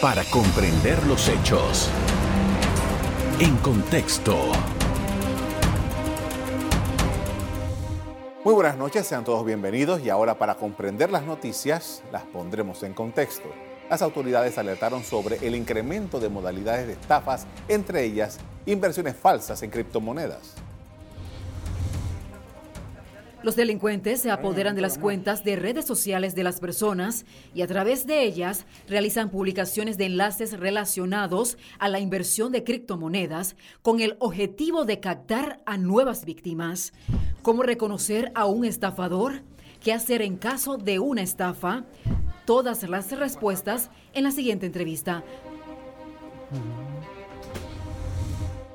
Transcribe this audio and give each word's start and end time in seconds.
para 0.00 0.22
comprender 0.24 1.04
los 1.06 1.28
hechos. 1.28 1.90
En 3.40 3.56
contexto. 3.56 4.36
Muy 8.44 8.54
buenas 8.54 8.76
noches, 8.76 9.06
sean 9.08 9.24
todos 9.24 9.44
bienvenidos 9.44 10.00
y 10.04 10.08
ahora 10.08 10.38
para 10.38 10.54
comprender 10.54 11.10
las 11.10 11.24
noticias 11.24 12.04
las 12.12 12.22
pondremos 12.22 12.84
en 12.84 12.94
contexto. 12.94 13.48
Las 13.90 14.00
autoridades 14.02 14.56
alertaron 14.56 15.02
sobre 15.02 15.44
el 15.44 15.56
incremento 15.56 16.20
de 16.20 16.28
modalidades 16.28 16.86
de 16.86 16.92
estafas, 16.92 17.46
entre 17.66 18.04
ellas 18.04 18.38
inversiones 18.66 19.16
falsas 19.16 19.64
en 19.64 19.70
criptomonedas. 19.70 20.54
Los 23.42 23.54
delincuentes 23.54 24.20
se 24.20 24.32
apoderan 24.32 24.74
de 24.74 24.82
las 24.82 24.98
cuentas 24.98 25.44
de 25.44 25.54
redes 25.54 25.84
sociales 25.84 26.34
de 26.34 26.42
las 26.42 26.58
personas 26.58 27.24
y 27.54 27.62
a 27.62 27.68
través 27.68 28.04
de 28.04 28.24
ellas 28.24 28.66
realizan 28.88 29.30
publicaciones 29.30 29.96
de 29.96 30.06
enlaces 30.06 30.58
relacionados 30.58 31.56
a 31.78 31.88
la 31.88 32.00
inversión 32.00 32.50
de 32.50 32.64
criptomonedas 32.64 33.54
con 33.80 34.00
el 34.00 34.16
objetivo 34.18 34.84
de 34.84 34.98
captar 34.98 35.60
a 35.66 35.76
nuevas 35.76 36.24
víctimas. 36.24 36.92
¿Cómo 37.42 37.62
reconocer 37.62 38.32
a 38.34 38.46
un 38.46 38.64
estafador? 38.64 39.42
¿Qué 39.80 39.92
hacer 39.92 40.20
en 40.20 40.36
caso 40.36 40.76
de 40.76 40.98
una 40.98 41.22
estafa? 41.22 41.84
Todas 42.44 42.82
las 42.88 43.12
respuestas 43.16 43.90
en 44.14 44.24
la 44.24 44.32
siguiente 44.32 44.66
entrevista. 44.66 45.22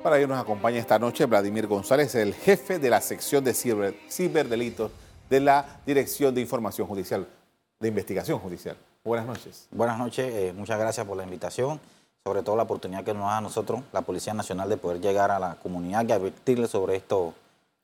Para 0.04 0.18
ello 0.18 0.28
nos 0.28 0.38
acompaña 0.38 0.78
esta 0.78 0.98
noche 0.98 1.24
Vladimir 1.24 1.66
González, 1.66 2.14
el 2.14 2.34
jefe 2.34 2.78
de 2.78 2.90
la 2.90 3.00
sección 3.00 3.42
de 3.42 3.54
ciber, 3.54 3.94
ciberdelitos 4.10 4.90
de 5.30 5.40
la 5.40 5.80
Dirección 5.86 6.34
de 6.34 6.42
Información 6.42 6.86
Judicial, 6.86 7.26
de 7.80 7.88
Investigación 7.88 8.38
Judicial. 8.38 8.76
Buenas 9.02 9.24
noches. 9.26 9.66
Buenas 9.70 9.96
noches, 9.96 10.30
eh, 10.30 10.52
muchas 10.54 10.78
gracias 10.78 11.06
por 11.06 11.16
la 11.16 11.22
invitación, 11.22 11.80
sobre 12.22 12.42
todo 12.42 12.54
la 12.54 12.64
oportunidad 12.64 13.02
que 13.02 13.14
nos 13.14 13.22
da 13.22 13.38
a 13.38 13.40
nosotros, 13.40 13.80
la 13.94 14.02
Policía 14.02 14.34
Nacional, 14.34 14.68
de 14.68 14.76
poder 14.76 15.00
llegar 15.00 15.30
a 15.30 15.38
la 15.38 15.54
comunidad 15.54 16.06
y 16.06 16.12
advertirle 16.12 16.68
sobre 16.68 16.96
estas 16.96 17.20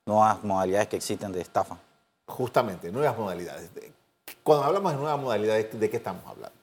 nuevas 0.05 0.45
modalidades 0.45 0.89
que 0.89 0.97
existen 0.97 1.33
de 1.33 1.41
estafa. 1.41 1.79
Justamente, 2.27 2.93
nuevas 2.93 3.17
modalidades. 3.17 3.71
Cuando 4.43 4.65
hablamos 4.65 4.93
de 4.93 4.99
nuevas 4.99 5.19
modalidades, 5.19 5.81
¿de 5.81 5.89
qué 5.89 5.97
estamos 5.97 6.23
hablando? 6.27 6.59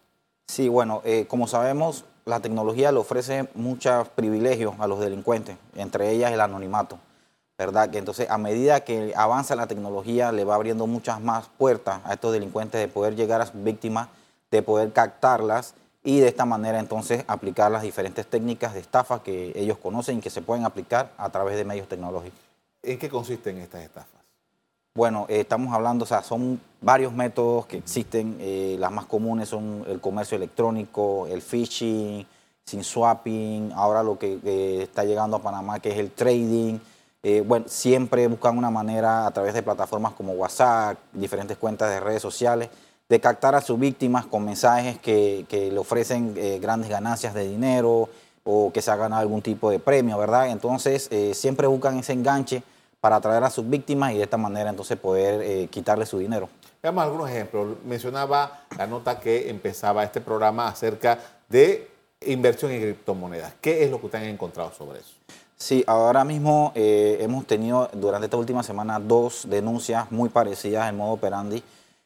Sí, 0.48 0.70
bueno, 0.70 1.02
eh, 1.04 1.26
como 1.28 1.48
sabemos, 1.48 2.06
la 2.28 2.42
tecnología 2.42 2.92
le 2.92 3.00
ofrece 3.00 3.47
muchos 3.56 4.09
privilegios 4.09 4.75
a 4.80 4.88
los 4.88 5.00
delincuentes, 5.00 5.56
entre 5.75 6.11
ellas 6.11 6.31
el 6.33 6.42
anonimato, 6.42 7.00
¿verdad? 7.58 7.89
Que 7.89 8.00
entonces 8.00 8.30
a 8.30 8.38
medida 8.38 8.81
que 8.81 9.14
avanza 9.16 9.56
la 9.56 9.66
tecnología 9.66 10.33
le 10.33 10.44
va 10.44 10.55
abriendo 10.55 10.88
muchas 10.88 11.22
más 11.22 11.50
puertas 11.58 12.02
a 12.03 12.14
estos 12.14 12.33
delincuentes 12.33 12.81
de 12.81 12.89
poder 12.89 13.16
llegar 13.16 13.42
a 13.42 13.45
sus 13.45 13.64
víctimas, 13.64 14.09
de 14.52 14.61
poder 14.61 14.92
captarlas 14.92 15.73
y 16.03 16.20
de 16.20 16.28
esta 16.28 16.45
manera 16.45 16.80
entonces 16.80 17.23
aplicar 17.28 17.72
las 17.72 17.81
diferentes 17.81 18.28
técnicas 18.28 18.73
de 18.73 18.81
estafa 18.81 19.23
que 19.23 19.53
ellos 19.55 19.78
conocen 19.78 20.17
y 20.17 20.22
que 20.22 20.30
se 20.30 20.42
pueden 20.42 20.66
aplicar 20.66 21.14
a 21.17 21.30
través 21.30 21.55
de 21.55 21.64
medios 21.64 21.88
tecnológicos. 21.88 22.39
¿En 22.83 23.00
qué 23.00 23.09
consisten 23.09 23.58
estas 23.58 23.83
estafas? 23.83 24.17
Bueno, 24.98 25.28
eh, 25.30 25.42
estamos 25.42 25.76
hablando, 25.76 26.06
o 26.06 26.08
sea, 26.08 26.23
son 26.23 26.59
varios 26.81 27.14
métodos 27.14 27.67
que 27.67 27.78
existen. 27.78 28.36
Eh, 28.40 28.78
las 28.80 28.92
más 28.92 29.06
comunes 29.06 29.48
son 29.48 29.86
el 29.88 30.02
comercio 30.02 30.38
electrónico, 30.38 31.28
el 31.28 31.44
phishing, 31.44 32.26
sin 32.66 32.84
swapping, 32.84 33.73
ahora 33.76 34.02
lo 34.02 34.17
que 34.17 34.39
eh, 34.44 34.80
está 34.81 35.04
llegando 35.04 35.38
a 35.38 35.39
Panamá, 35.44 35.80
que 35.80 35.92
es 35.92 36.00
el 36.00 36.09
trading. 36.09 36.80
bueno, 37.45 37.67
siempre 37.67 38.26
buscan 38.26 38.58
una 38.58 38.72
manera 38.72 39.28
a 39.28 39.31
través 39.31 39.54
de 39.54 39.62
plataformas 39.62 40.14
como 40.14 40.34
WhatsApp, 40.34 40.98
diferentes 41.14 41.58
cuentas 41.58 41.92
de 41.92 42.00
redes 42.00 42.23
sociales, 42.23 42.70
de 43.08 43.20
captar 43.20 43.54
a 43.54 43.61
sus 43.61 43.78
víctimas 43.78 44.26
con 44.26 44.45
mensajes 44.45 44.98
que, 44.98 45.45
que 45.48 45.72
le 45.72 45.78
ofrecen 45.78 46.34
grandes 46.59 46.89
ganancias 46.89 47.36
de 47.36 47.48
dinero 47.48 48.09
o 48.44 48.72
que 48.73 48.82
se 48.82 48.89
hagan 48.89 49.14
algún 49.14 49.44
tipo 49.44 49.70
de 49.70 49.78
premio, 49.78 50.17
¿verdad? 50.17 50.50
Entonces, 50.50 51.08
siempre 51.34 51.67
buscan 51.67 52.00
ese 52.00 52.14
enganche 52.14 52.64
para 53.00 53.17
atraer 53.17 53.44
a 53.44 53.50
sus 53.50 53.70
víctimas 53.70 54.14
y 54.14 54.17
de 54.17 54.23
esta 54.23 54.38
manera 54.38 54.70
entonces 54.70 54.98
poder 54.98 55.42
eh, 55.42 55.67
quitarle 55.67 56.05
su 56.05 56.20
dinero. 56.20 56.49
Veamos 56.82 57.04
algunos 57.04 57.30
ejemplos. 57.30 57.77
Mencionaba 57.86 58.61
la 58.77 58.88
nota 58.88 59.20
que 59.20 59.49
empezaba 59.49 60.04
este 60.04 60.22
programa 60.22 60.67
acerca 60.67 61.20
de 61.49 61.89
inversión 62.26 62.72
en 62.72 62.82
criptomonedas. 62.82 63.54
¿Qué 63.61 63.83
es 63.83 63.92
lo 63.92 63.99
que 63.99 64.08
ustedes 64.08 64.26
han 64.26 64.32
encontrado 64.32 64.72
sobre 64.72 64.99
eso? 64.99 65.14
Sí, 65.55 65.83
ahora 65.88 66.23
mismo 66.23 66.72
eh, 66.76 67.17
hemos 67.20 67.45
tenido 67.48 67.89
durante 67.94 68.26
esta 68.26 68.38
última 68.38 68.61
semana 68.61 68.99
dos 68.99 69.48
denuncias 69.49 70.11
muy 70.11 70.30
parecidas 70.30 70.88
en 70.88 70.98
modo 70.98 71.14
operandi, 71.14 71.64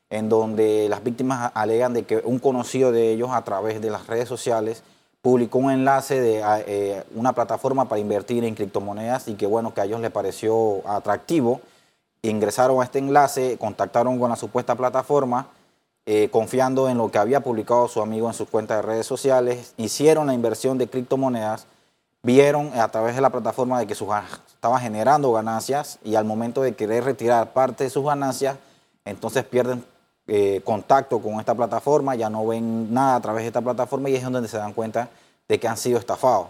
en 0.09 0.29
donde 0.29 0.87
las 0.89 1.03
víctimas 1.03 1.51
alegan 1.53 1.93
de 1.93 2.03
que 2.03 2.21
un 2.23 2.39
conocido 2.39 2.93
de 2.93 3.11
ellos 3.11 3.29
a 3.31 3.43
través 3.43 3.81
de 3.81 3.89
las 3.89 4.07
redes 4.07 4.29
sociales 4.29 4.83
publicó 5.21 5.59
un 5.59 5.71
enlace 5.71 6.19
de 6.19 6.41
eh, 6.67 7.03
una 7.15 7.33
plataforma 7.33 7.87
para 7.87 7.99
invertir 7.99 8.43
en 8.43 8.55
criptomonedas 8.55 9.27
y 9.27 9.35
que 9.35 9.45
bueno, 9.45 9.73
que 9.73 9.81
a 9.81 9.85
ellos 9.85 10.01
les 10.01 10.11
pareció 10.11 10.87
atractivo. 10.87 11.61
Ingresaron 12.23 12.81
a 12.81 12.85
este 12.85 12.99
enlace, 12.99 13.57
contactaron 13.57 14.19
con 14.19 14.29
la 14.29 14.35
supuesta 14.35 14.75
plataforma, 14.75 15.47
eh, 16.05 16.29
confiando 16.31 16.89
en 16.89 16.97
lo 16.97 17.11
que 17.11 17.19
había 17.19 17.41
publicado 17.41 17.87
su 17.87 18.01
amigo 18.01 18.27
en 18.27 18.33
sus 18.33 18.49
cuentas 18.49 18.77
de 18.77 18.81
redes 18.81 19.05
sociales, 19.05 19.73
hicieron 19.77 20.27
la 20.27 20.33
inversión 20.33 20.77
de 20.77 20.87
criptomonedas, 20.87 21.67
vieron 22.23 22.71
a 22.79 22.87
través 22.89 23.15
de 23.15 23.21
la 23.21 23.29
plataforma 23.29 23.79
de 23.79 23.87
que 23.87 23.95
sus, 23.95 24.09
estaba 24.47 24.79
generando 24.79 25.31
ganancias 25.31 25.99
y 26.03 26.15
al 26.15 26.25
momento 26.25 26.61
de 26.63 26.73
querer 26.73 27.03
retirar 27.03 27.53
parte 27.53 27.83
de 27.83 27.89
sus 27.89 28.03
ganancias, 28.03 28.57
entonces 29.05 29.43
pierden 29.43 29.83
eh, 30.33 30.61
contacto 30.63 31.19
con 31.19 31.41
esta 31.41 31.53
plataforma, 31.53 32.15
ya 32.15 32.29
no 32.29 32.47
ven 32.47 32.93
nada 32.93 33.17
a 33.17 33.19
través 33.19 33.43
de 33.43 33.47
esta 33.47 33.59
plataforma 33.59 34.09
y 34.09 34.15
es 34.15 34.23
donde 34.23 34.47
se 34.47 34.55
dan 34.55 34.71
cuenta 34.71 35.09
de 35.45 35.59
que 35.59 35.67
han 35.67 35.75
sido 35.75 35.99
estafados. 35.99 36.47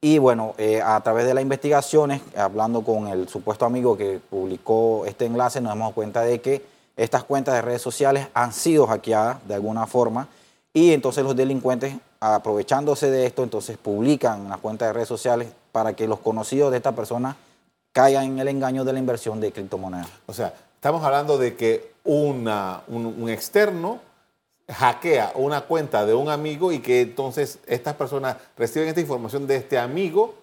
Y 0.00 0.18
bueno, 0.18 0.56
eh, 0.58 0.82
a 0.82 1.00
través 1.00 1.24
de 1.24 1.32
las 1.32 1.42
investigaciones, 1.42 2.22
hablando 2.36 2.82
con 2.82 3.06
el 3.06 3.28
supuesto 3.28 3.66
amigo 3.66 3.96
que 3.96 4.18
publicó 4.18 5.04
este 5.06 5.26
enlace, 5.26 5.60
nos 5.60 5.70
damos 5.70 5.94
cuenta 5.94 6.22
de 6.22 6.40
que 6.40 6.66
estas 6.96 7.22
cuentas 7.22 7.54
de 7.54 7.62
redes 7.62 7.82
sociales 7.82 8.26
han 8.34 8.52
sido 8.52 8.88
hackeadas 8.88 9.46
de 9.46 9.54
alguna 9.54 9.86
forma 9.86 10.26
y 10.72 10.92
entonces 10.92 11.22
los 11.22 11.36
delincuentes, 11.36 11.94
aprovechándose 12.18 13.12
de 13.12 13.26
esto, 13.26 13.44
entonces 13.44 13.76
publican 13.76 14.48
las 14.48 14.58
cuentas 14.58 14.88
de 14.88 14.92
redes 14.92 15.08
sociales 15.08 15.52
para 15.70 15.92
que 15.92 16.08
los 16.08 16.18
conocidos 16.18 16.72
de 16.72 16.78
esta 16.78 16.90
persona 16.90 17.36
caigan 17.92 18.24
en 18.24 18.38
el 18.40 18.48
engaño 18.48 18.84
de 18.84 18.92
la 18.92 18.98
inversión 18.98 19.40
de 19.40 19.52
criptomonedas. 19.52 20.08
O 20.26 20.32
sea, 20.32 20.52
estamos 20.84 21.02
hablando 21.02 21.38
de 21.38 21.54
que 21.56 21.92
una, 22.04 22.82
un, 22.88 23.30
externo 23.30 24.02
hackea 24.68 25.32
una 25.36 25.62
cuenta 25.62 26.04
de 26.04 26.12
un 26.12 26.28
amigo 26.28 26.72
y 26.72 26.80
que 26.80 27.00
entonces 27.00 27.58
estas 27.66 27.94
personas 27.94 28.36
reciben 28.54 28.88
esta 28.88 29.00
información 29.00 29.46
de 29.46 29.56
este 29.56 29.78
amigo 29.78 30.34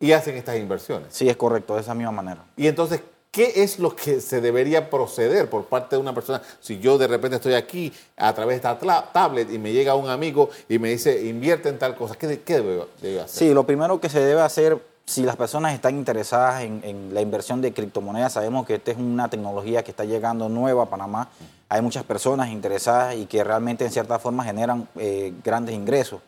y 0.00 0.12
hacen 0.12 0.34
estas 0.34 0.56
inversiones. 0.56 1.08
Sí, 1.10 1.28
es 1.28 1.36
correcto, 1.36 1.74
de 1.74 1.82
esa 1.82 1.94
misma 1.94 2.12
manera. 2.12 2.42
Y 2.56 2.68
entonces, 2.68 3.02
¿qué 3.30 3.52
es 3.56 3.78
lo 3.78 3.94
que 3.94 4.22
se 4.22 4.40
debería 4.40 4.88
proceder 4.88 5.50
por 5.50 5.66
parte 5.66 5.96
de 5.96 6.00
una 6.00 6.14
persona? 6.14 6.40
Si 6.58 6.78
yo 6.78 6.96
de 6.96 7.08
repente 7.08 7.36
estoy 7.36 7.52
aquí 7.52 7.92
a 8.16 8.34
través 8.34 8.62
de 8.62 8.70
esta 8.70 9.12
tablet 9.12 9.52
y 9.52 9.58
me 9.58 9.74
llega 9.74 9.94
un 9.94 10.08
amigo 10.08 10.48
y 10.70 10.78
me 10.78 10.88
dice, 10.88 11.26
invierte 11.26 11.68
en 11.68 11.78
tal 11.78 11.94
cosa, 11.94 12.14
¿qué, 12.14 12.40
qué 12.40 12.62
debe 13.02 13.20
hacer? 13.20 13.48
Sí, 13.48 13.52
lo 13.52 13.66
primero 13.66 14.00
que 14.00 14.08
se 14.08 14.20
debe 14.20 14.40
hacer 14.40 14.80
si 15.06 15.22
las 15.22 15.36
personas 15.36 15.72
están 15.72 15.96
interesadas 15.96 16.62
en, 16.62 17.14
la 17.14 17.20
inversión 17.20 17.62
de 17.62 17.72
criptomonedas, 17.72 18.32
sabemos 18.32 18.66
que 18.66 18.74
esta 18.74 18.90
es 18.90 18.98
una 18.98 19.28
tecnología 19.28 19.84
que 19.84 19.92
está 19.92 20.04
llegando 20.04 20.48
nueva 20.48 20.84
a 20.84 20.86
Panamá. 20.86 21.28
Hay 21.68 21.80
muchas 21.80 22.02
personas 22.02 22.48
interesadas 22.48 23.14
y 23.14 23.26
que 23.26 23.44
realmente 23.44 23.84
en 23.84 23.92
cierta 23.92 24.18
forma 24.18 24.44
generan 24.44 24.88
eh, 24.96 25.32
grandes 25.44 25.76
ingresos. 25.76 26.20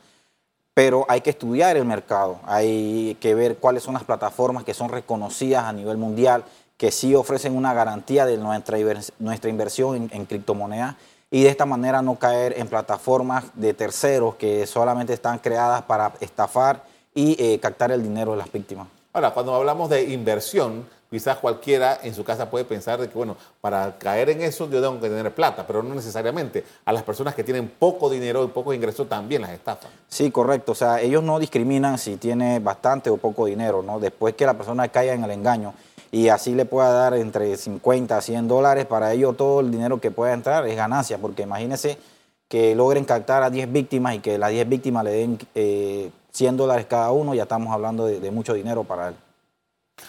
Pero 0.74 1.04
hay 1.08 1.22
que 1.22 1.30
estudiar 1.30 1.76
el 1.76 1.84
mercado, 1.84 2.38
hay 2.46 3.16
que 3.20 3.34
ver 3.34 3.56
cuáles 3.56 3.82
son 3.82 3.94
las 3.94 4.04
plataformas 4.04 4.62
que 4.62 4.74
son 4.74 4.90
reconocidas 4.90 5.64
a 5.64 5.72
nivel 5.72 5.96
mundial, 5.96 6.44
que 6.76 6.92
sí 6.92 7.16
ofrecen 7.16 7.56
una 7.56 7.74
garantía 7.74 8.26
de 8.26 8.36
nuestra, 8.36 8.78
nuestra 9.18 9.50
inversión 9.50 10.08
en 10.12 10.24
criptomonedas 10.24 10.94
y 11.32 11.42
de 11.42 11.48
esta 11.48 11.66
manera 11.66 12.00
no 12.00 12.16
caer 12.16 12.54
en 12.56 12.68
plataformas 12.68 13.44
de 13.54 13.74
terceros 13.74 14.36
que 14.36 14.66
solamente 14.68 15.12
están 15.12 15.40
creadas 15.40 15.82
para 15.82 16.12
estafar 16.20 16.84
y 17.18 17.34
eh, 17.36 17.58
captar 17.58 17.90
el 17.90 18.00
dinero 18.00 18.30
de 18.30 18.38
las 18.38 18.52
víctimas. 18.52 18.86
Ahora, 19.12 19.32
cuando 19.32 19.52
hablamos 19.52 19.90
de 19.90 20.04
inversión, 20.04 20.86
quizás 21.10 21.38
cualquiera 21.38 21.98
en 22.04 22.14
su 22.14 22.22
casa 22.22 22.48
puede 22.48 22.64
pensar 22.64 23.00
de 23.00 23.08
que, 23.08 23.14
bueno, 23.14 23.36
para 23.60 23.98
caer 23.98 24.30
en 24.30 24.40
eso 24.40 24.70
yo 24.70 24.80
tengo 24.80 25.00
que 25.00 25.08
tener 25.08 25.34
plata, 25.34 25.66
pero 25.66 25.82
no 25.82 25.96
necesariamente. 25.96 26.64
A 26.84 26.92
las 26.92 27.02
personas 27.02 27.34
que 27.34 27.42
tienen 27.42 27.72
poco 27.76 28.08
dinero 28.08 28.44
y 28.44 28.46
poco 28.46 28.72
ingreso 28.72 29.06
también 29.06 29.42
las 29.42 29.50
estafan. 29.50 29.90
Sí, 30.06 30.30
correcto. 30.30 30.70
O 30.70 30.74
sea, 30.76 31.00
ellos 31.00 31.24
no 31.24 31.40
discriminan 31.40 31.98
si 31.98 32.18
tiene 32.18 32.60
bastante 32.60 33.10
o 33.10 33.16
poco 33.16 33.46
dinero, 33.46 33.82
¿no? 33.82 33.98
Después 33.98 34.36
que 34.36 34.46
la 34.46 34.54
persona 34.54 34.86
caiga 34.86 35.12
en 35.12 35.24
el 35.24 35.32
engaño 35.32 35.74
y 36.12 36.28
así 36.28 36.54
le 36.54 36.66
pueda 36.66 36.92
dar 36.92 37.14
entre 37.14 37.56
50 37.56 38.16
a 38.16 38.20
100 38.20 38.46
dólares, 38.46 38.86
para 38.86 39.12
ellos 39.12 39.36
todo 39.36 39.58
el 39.58 39.72
dinero 39.72 40.00
que 40.00 40.12
pueda 40.12 40.34
entrar 40.34 40.68
es 40.68 40.76
ganancia, 40.76 41.18
porque 41.18 41.42
imagínense 41.42 41.98
que 42.46 42.76
logren 42.76 43.04
captar 43.04 43.42
a 43.42 43.50
10 43.50 43.72
víctimas 43.72 44.14
y 44.14 44.20
que 44.20 44.38
las 44.38 44.50
10 44.50 44.68
víctimas 44.68 45.02
le 45.02 45.10
den 45.10 45.38
eh, 45.56 46.10
100 46.38 46.56
dólares 46.56 46.86
cada 46.88 47.10
uno, 47.10 47.34
ya 47.34 47.42
estamos 47.42 47.74
hablando 47.74 48.06
de, 48.06 48.30
mucho 48.30 48.54
dinero 48.54 48.84
para 48.84 49.08
él. 49.08 49.16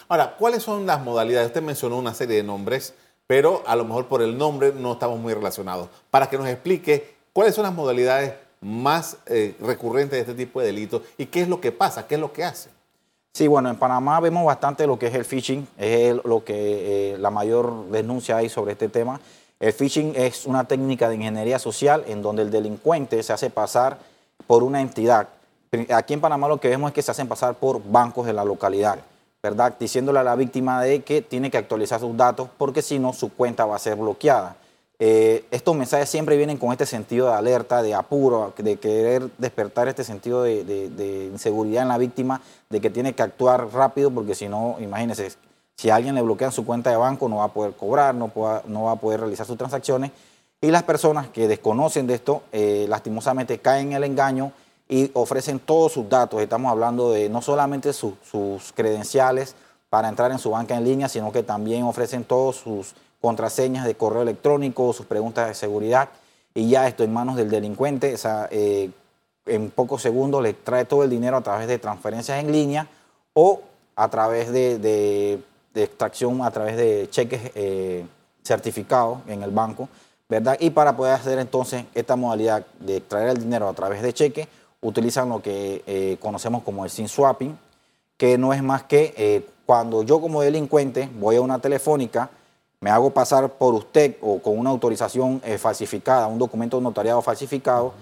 Ahora, 0.08 0.36
¿cuáles 0.38 0.62
son 0.62 0.86
las 0.86 1.02
modalidades? 1.02 1.48
Usted 1.48 1.60
mencionó 1.60 1.98
una 1.98 2.14
serie 2.14 2.36
de 2.36 2.44
nombres, 2.44 2.94
pero 3.26 3.64
a 3.66 3.74
lo 3.74 3.84
mejor 3.84 4.06
por 4.06 4.22
el 4.22 4.38
nombre 4.38 4.72
no 4.72 4.92
estamos 4.92 5.18
muy 5.18 5.34
relacionados. 5.34 5.88
Para 6.08 6.28
que 6.30 6.38
nos 6.38 6.46
explique 6.46 7.16
cuáles 7.32 7.56
son 7.56 7.64
las 7.64 7.74
modalidades 7.74 8.34
más 8.60 9.16
eh, 9.26 9.56
recurrentes 9.60 10.12
de 10.12 10.20
este 10.20 10.34
tipo 10.34 10.60
de 10.60 10.66
delitos 10.66 11.02
y 11.18 11.26
qué 11.26 11.40
es 11.42 11.48
lo 11.48 11.60
que 11.60 11.72
pasa, 11.72 12.06
qué 12.06 12.14
es 12.14 12.20
lo 12.20 12.32
que 12.32 12.44
hace. 12.44 12.70
Sí, 13.32 13.48
bueno, 13.48 13.68
en 13.68 13.76
Panamá 13.76 14.20
vemos 14.20 14.44
bastante 14.44 14.86
lo 14.86 14.98
que 14.98 15.08
es 15.08 15.14
el 15.14 15.24
phishing, 15.24 15.66
es 15.78 16.14
lo 16.24 16.44
que 16.44 17.14
eh, 17.14 17.18
la 17.18 17.30
mayor 17.30 17.86
denuncia 17.90 18.36
hay 18.36 18.48
sobre 18.48 18.72
este 18.72 18.88
tema. 18.88 19.20
El 19.58 19.72
phishing 19.72 20.12
es 20.14 20.46
una 20.46 20.64
técnica 20.64 21.08
de 21.08 21.16
ingeniería 21.16 21.58
social 21.58 22.04
en 22.06 22.22
donde 22.22 22.42
el 22.42 22.50
delincuente 22.52 23.20
se 23.24 23.32
hace 23.32 23.50
pasar 23.50 23.98
por 24.46 24.62
una 24.62 24.80
entidad. 24.80 25.28
Aquí 25.94 26.14
en 26.14 26.20
Panamá 26.20 26.48
lo 26.48 26.58
que 26.58 26.68
vemos 26.68 26.88
es 26.88 26.94
que 26.94 27.02
se 27.02 27.12
hacen 27.12 27.28
pasar 27.28 27.54
por 27.54 27.80
bancos 27.84 28.26
de 28.26 28.32
la 28.32 28.44
localidad, 28.44 28.98
¿verdad? 29.40 29.76
Diciéndole 29.78 30.18
a 30.18 30.24
la 30.24 30.34
víctima 30.34 30.82
de 30.82 31.02
que 31.02 31.22
tiene 31.22 31.48
que 31.48 31.58
actualizar 31.58 32.00
sus 32.00 32.16
datos 32.16 32.48
porque 32.58 32.82
si 32.82 32.98
no 32.98 33.12
su 33.12 33.32
cuenta 33.32 33.66
va 33.66 33.76
a 33.76 33.78
ser 33.78 33.94
bloqueada. 33.94 34.56
Eh, 34.98 35.44
estos 35.52 35.76
mensajes 35.76 36.08
siempre 36.08 36.36
vienen 36.36 36.58
con 36.58 36.72
este 36.72 36.86
sentido 36.86 37.28
de 37.28 37.34
alerta, 37.34 37.82
de 37.82 37.94
apuro, 37.94 38.52
de 38.56 38.76
querer 38.78 39.30
despertar 39.38 39.86
este 39.86 40.02
sentido 40.02 40.42
de, 40.42 41.30
inseguridad 41.32 41.82
en 41.82 41.88
la 41.88 41.98
víctima, 41.98 42.40
de 42.68 42.80
que 42.80 42.90
tiene 42.90 43.12
que 43.12 43.22
actuar 43.22 43.72
rápido, 43.72 44.10
porque 44.10 44.34
si 44.34 44.48
no, 44.48 44.76
imagínense, 44.80 45.30
si 45.76 45.88
a 45.88 45.94
alguien 45.94 46.16
le 46.16 46.22
bloquean 46.22 46.50
su 46.50 46.66
cuenta 46.66 46.90
de 46.90 46.96
banco, 46.96 47.28
no 47.28 47.36
va 47.36 47.44
a 47.44 47.52
poder 47.52 47.74
cobrar, 47.74 48.12
no, 48.12 48.32
va 48.34 48.90
a 48.90 48.96
poder 48.96 49.20
realizar 49.20 49.46
sus 49.46 49.56
transacciones. 49.56 50.10
Y 50.60 50.72
las 50.72 50.82
personas 50.82 51.28
que 51.28 51.46
desconocen 51.46 52.08
de 52.08 52.14
esto, 52.14 52.42
eh, 52.50 52.86
lastimosamente 52.88 53.60
caen 53.60 53.92
en 53.92 53.92
el 53.94 54.04
engaño 54.04 54.52
y 54.90 55.08
ofrecen 55.14 55.60
todos 55.60 55.92
sus 55.92 56.08
datos. 56.08 56.42
Estamos 56.42 56.70
hablando 56.70 57.12
de 57.12 57.28
no 57.28 57.40
solamente 57.40 57.92
sus 57.92 58.72
credenciales 58.74 59.54
para 59.88 60.08
entrar 60.08 60.32
en 60.32 60.38
su 60.40 60.50
banca 60.50 60.76
en 60.76 60.84
línea, 60.84 61.08
sino 61.08 61.30
que 61.30 61.44
también 61.44 61.84
ofrecen 61.84 62.24
todos 62.24 62.56
sus 62.56 62.94
contraseñas 63.20 63.84
de 63.86 63.94
correo 63.94 64.22
electrónico, 64.22 64.92
sus 64.92 65.06
preguntas 65.06 65.46
de 65.46 65.54
seguridad, 65.54 66.08
y 66.54 66.68
ya 66.68 66.88
esto 66.88 67.04
en 67.04 67.12
manos 67.12 67.36
del 67.36 67.48
delincuente, 67.48 68.14
o 68.14 68.18
sea, 68.18 68.48
eh, 68.50 68.90
en 69.46 69.70
pocos 69.70 70.02
segundos 70.02 70.42
le 70.42 70.54
trae 70.54 70.84
todo 70.84 71.04
el 71.04 71.10
dinero 71.10 71.36
a 71.36 71.40
través 71.40 71.68
de 71.68 71.78
transferencias 71.78 72.40
en 72.40 72.50
línea 72.50 72.88
o 73.34 73.62
a 73.94 74.08
través 74.08 74.50
de, 74.50 75.40
extracción, 75.74 76.42
a 76.42 76.50
través 76.50 76.76
de 76.76 77.08
cheques 77.10 77.52
eh, 77.54 78.04
certificados 78.42 79.20
en 79.28 79.42
el 79.44 79.50
banco, 79.50 79.88
¿verdad? 80.28 80.56
Y 80.58 80.70
para 80.70 80.96
poder 80.96 81.14
hacer 81.14 81.38
entonces 81.38 81.84
esta 81.94 82.16
modalidad 82.16 82.66
de 82.80 82.96
extraer 82.96 83.28
el 83.30 83.38
dinero 83.38 83.68
a 83.68 83.72
través 83.72 84.02
de 84.02 84.12
cheque, 84.12 84.48
utilizan 84.80 85.28
lo 85.28 85.42
que 85.42 85.82
eh, 85.86 86.16
conocemos 86.20 86.62
como 86.62 86.84
el 86.84 86.90
SIM 86.90 87.08
swapping, 87.08 87.58
que 88.16 88.38
no 88.38 88.52
es 88.52 88.62
más 88.62 88.84
que 88.84 89.44
cuando 89.70 90.02
yo 90.02 90.20
como 90.20 90.42
delincuente 90.42 91.08
voy 91.18 91.36
a 91.36 91.40
una 91.40 91.60
telefónica, 91.60 92.28
me 92.80 92.90
hago 92.90 93.10
pasar 93.10 93.52
por 93.52 93.74
usted 93.74 94.16
o 94.22 94.40
con 94.40 94.58
una 94.58 94.70
autorización 94.70 95.40
eh, 95.44 95.58
falsificada, 95.58 96.26
un 96.26 96.38
documento 96.38 96.80
notariado 96.80 97.20
falsificado, 97.20 97.92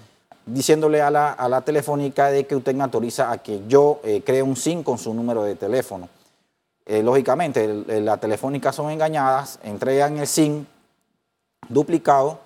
diciéndole 0.45 1.01
a 1.01 1.11
la, 1.11 1.33
a 1.33 1.49
la, 1.49 1.61
telefónica 1.61 2.31
de 2.31 2.47
que 2.47 2.55
usted 2.55 2.73
me 2.73 2.83
autoriza 2.83 3.29
a 3.29 3.39
que 3.39 3.61
yo 3.67 3.99
eh, 4.03 4.23
cree 4.25 4.41
un 4.41 4.55
SIM 4.55 4.81
con 4.81 4.97
su 4.97 5.13
número 5.13 5.43
de 5.43 5.55
teléfono. 5.55 6.07
Eh, 6.85 7.03
lógicamente, 7.03 7.67
las 8.01 8.19
telefónicas 8.19 8.73
son 8.73 8.89
engañadas, 8.89 9.59
entregan 9.63 10.17
el 10.17 10.27
SIM 10.27 10.65
duplicado 11.67 12.39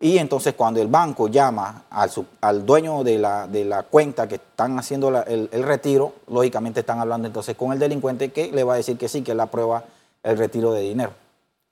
y 0.00 0.18
entonces 0.18 0.54
cuando 0.54 0.82
el 0.82 0.88
banco 0.88 1.28
llama 1.28 1.84
al, 1.90 2.10
al 2.40 2.66
dueño 2.66 3.04
de 3.04 3.18
la, 3.18 3.46
de 3.46 3.64
la, 3.64 3.84
cuenta 3.84 4.28
que 4.28 4.36
están 4.36 4.78
haciendo 4.78 5.08
el, 5.26 5.48
el, 5.50 5.62
retiro, 5.62 6.14
lógicamente 6.28 6.80
están 6.80 6.98
hablando 6.98 7.26
entonces 7.26 7.56
con 7.56 7.72
el 7.72 7.78
delincuente 7.78 8.32
que 8.32 8.50
le 8.52 8.64
va 8.64 8.74
a 8.74 8.76
decir 8.76 8.98
que 8.98 9.08
sí, 9.08 9.22
que 9.22 9.34
le 9.34 9.42
aprueba 9.42 9.84
el 10.22 10.36
retiro 10.36 10.72
de 10.72 10.82
dinero. 10.82 11.12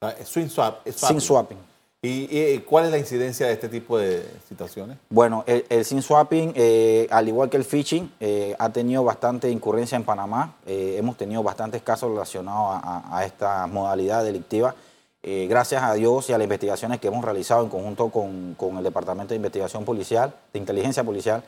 Ah, 0.01 0.15
swing 0.25 0.49
swap, 0.49 0.87
Sin 0.89 1.21
swapping. 1.21 1.59
¿Y, 2.05 2.59
cuál 2.61 2.87
es 2.87 2.91
la 2.91 2.99
incidencia 2.99 3.47
de 3.47 3.53
este 3.53 3.69
tipo 3.69 3.97
de 3.97 4.27
situaciones? 4.49 4.99
Bueno, 5.09 5.45
el, 5.47 5.65
el 5.69 5.85
sin 5.85 6.03
swapping, 6.03 6.53
eh, 6.57 7.07
al 7.11 7.29
igual 7.29 7.49
que 7.49 7.57
el 7.57 7.65
phishing, 7.65 8.13
eh, 8.19 8.57
ha 8.59 8.71
tenido 8.71 9.05
bastante 9.05 9.49
incurrencia 9.49 9.95
en 9.95 10.03
Panamá. 10.03 10.57
Eh, 10.67 10.97
hemos 10.99 11.17
tenido 11.17 11.45
bastantes 11.45 11.81
casos 11.83 12.11
relacionados 12.11 12.81
a, 12.83 13.25
esta 13.25 13.69
modalidad 13.69 14.25
delictiva. 14.25 14.75
Gracias 15.23 15.83
a 15.83 15.95
Dios 15.95 16.29
y 16.29 16.33
a 16.33 16.39
las 16.39 16.45
investigaciones 16.45 17.01
que 17.01 17.09
hemos 17.09 17.25
realizado 17.25 17.63
en 17.63 17.71
conjunto 17.71 18.09
con, 18.09 18.55
con 18.55 18.77
el 18.79 18.85
Departamento 18.85 19.31
de 19.31 19.37
Investigación 19.37 19.85
Policial, 19.85 20.35
de 20.53 20.59
Inteligencia 20.59 21.05
Policial, 21.05 21.43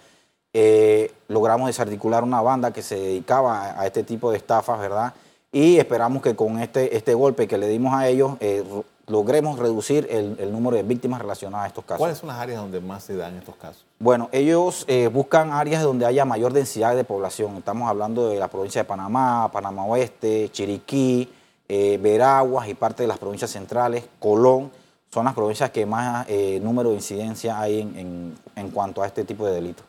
logramos 1.28 1.66
desarticular 1.66 2.22
una 2.22 2.40
banda 2.40 2.72
que 2.72 2.82
se 2.82 2.96
dedicaba 2.96 3.70
a, 3.70 3.80
a 3.80 3.86
este 3.86 4.04
tipo 4.04 4.30
de 4.30 4.36
estafas, 4.36 4.78
¿verdad? 4.78 5.12
y 5.54 5.78
esperamos 5.78 6.20
que 6.20 6.34
con 6.34 6.58
este, 6.58 6.96
este 6.96 7.14
golpe 7.14 7.46
que 7.46 7.56
le 7.56 7.68
dimos 7.68 7.94
a 7.94 8.08
ellos 8.08 8.32
eh, 8.40 8.64
logremos 9.06 9.56
reducir 9.56 10.08
el, 10.10 10.50
número 10.50 10.76
de 10.76 10.82
víctimas 10.82 11.20
relacionadas 11.20 11.66
a 11.66 11.68
estos 11.68 11.84
casos. 11.84 11.98
¿Cuáles 11.98 12.18
son 12.18 12.28
las 12.28 12.38
áreas 12.38 12.60
donde 12.60 12.80
más 12.80 13.04
se 13.04 13.14
dan 13.14 13.36
estos 13.36 13.54
casos? 13.54 13.84
Bueno, 14.00 14.28
ellos 14.32 14.84
eh, 14.88 15.06
buscan 15.06 15.52
áreas 15.52 15.84
donde 15.84 16.06
haya 16.06 16.24
mayor 16.24 16.52
densidad 16.52 16.96
de 16.96 17.04
población. 17.04 17.56
Estamos 17.58 17.88
hablando 17.88 18.28
de 18.28 18.40
la 18.40 18.48
provincia 18.48 18.82
de 18.82 18.88
Panamá, 18.88 19.48
Panamá 19.52 19.84
Oeste, 19.84 20.48
Chiriquí, 20.50 21.32
eh, 21.68 21.98
Veraguas 22.00 22.68
y 22.68 22.74
parte 22.74 23.02
de 23.02 23.08
las 23.08 23.18
provincias 23.18 23.50
centrales, 23.50 24.04
Colón. 24.18 24.70
Son 25.12 25.24
las 25.24 25.34
provincias 25.34 25.70
que 25.70 25.86
más 25.86 26.26
número 26.60 26.90
de 26.90 26.96
incidencia 26.96 27.60
hay 27.60 27.80
en, 27.80 28.34
en 28.56 28.70
cuanto 28.70 29.00
a 29.00 29.06
este 29.06 29.24
tipo 29.24 29.46
de 29.46 29.54
delitos. 29.54 29.86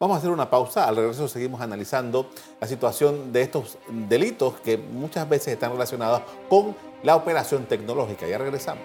Vamos 0.00 0.14
a 0.14 0.18
hacer 0.18 0.30
una 0.30 0.48
pausa. 0.48 0.88
Al 0.88 0.96
regreso 0.96 1.28
seguimos 1.28 1.60
analizando 1.60 2.30
la 2.58 2.66
situación 2.66 3.34
de 3.34 3.42
estos 3.42 3.76
delitos 4.08 4.54
que 4.60 4.78
muchas 4.78 5.28
veces 5.28 5.48
están 5.48 5.72
relacionados 5.72 6.22
con 6.48 6.74
la 7.02 7.16
operación 7.16 7.66
tecnológica. 7.66 8.26
Ya 8.26 8.38
regresamos. 8.38 8.82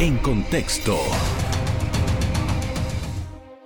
En 0.00 0.18
contexto. 0.18 0.98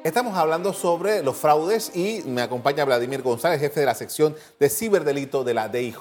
Estamos 0.08 0.38
hablando 0.38 0.72
sobre 0.72 1.22
los 1.22 1.36
fraudes 1.36 1.94
y 1.94 2.22
me 2.24 2.40
acompaña 2.40 2.86
Vladimir 2.86 3.20
González, 3.20 3.60
jefe 3.60 3.80
de 3.80 3.84
la 3.84 3.94
sección 3.94 4.34
de 4.58 4.70
ciberdelito 4.70 5.44
de 5.44 5.52
la 5.52 5.68
DIJ. 5.68 5.98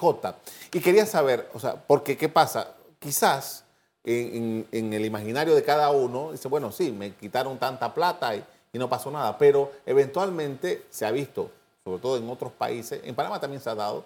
Y 0.72 0.80
quería 0.80 1.04
saber, 1.04 1.50
o 1.52 1.60
sea, 1.60 1.74
porque 1.74 2.16
qué 2.16 2.30
pasa, 2.30 2.74
quizás 2.98 3.64
en, 4.04 4.66
el 4.72 5.04
imaginario 5.04 5.54
de 5.54 5.62
cada 5.62 5.90
uno, 5.90 6.32
dice, 6.32 6.48
bueno, 6.48 6.72
sí, 6.72 6.90
me 6.90 7.12
quitaron 7.16 7.58
tanta 7.58 7.92
plata 7.92 8.34
y, 8.34 8.42
no 8.72 8.88
pasó 8.88 9.10
nada, 9.10 9.36
pero 9.36 9.72
eventualmente 9.84 10.86
se 10.88 11.04
ha 11.04 11.10
visto, 11.10 11.50
sobre 11.84 12.00
todo 12.00 12.16
en 12.16 12.30
otros 12.30 12.52
países, 12.52 13.02
en 13.04 13.14
Panamá 13.14 13.38
también 13.38 13.60
se 13.60 13.68
ha 13.68 13.74
dado, 13.74 14.04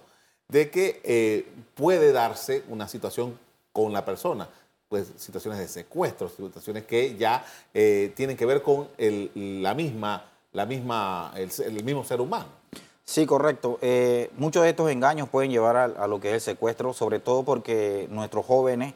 de 0.49 0.69
que 0.69 1.01
eh, 1.05 1.47
puede 1.77 2.11
darse 2.11 2.65
una 2.69 2.89
situación 2.89 3.39
con 3.73 3.93
la 3.93 4.05
persona, 4.05 4.49
pues 4.93 5.11
situaciones 5.17 5.59
de 5.59 5.69
secuestro, 5.69 6.29
situaciones 6.29 6.85
que 6.85 7.17
ya 7.17 7.43
eh, 7.73 8.13
tienen 8.15 8.37
que 8.37 8.45
ver 8.45 8.61
con 8.61 8.89
el, 8.99 9.31
la 9.63 9.73
misma, 9.73 10.27
la 10.53 10.67
misma, 10.67 11.33
el, 11.35 11.83
mismo 11.83 12.05
ser 12.05 12.21
humano. 12.21 12.45
Sí, 13.03 13.25
correcto. 13.25 13.79
Eh, 13.81 14.31
muchos 14.37 14.65
de 14.65 14.69
estos 14.69 14.91
engaños 14.91 15.31
pueden 15.31 15.51
llevar 15.51 15.79
a, 15.79 16.07
lo 16.07 16.21
que 16.21 16.29
es 16.29 16.35
el 16.35 16.41
secuestro, 16.43 16.93
sobre 16.93 17.21
todo 17.21 17.43
porque 17.43 18.07
nuestros 18.11 18.45
jóvenes 18.45 18.93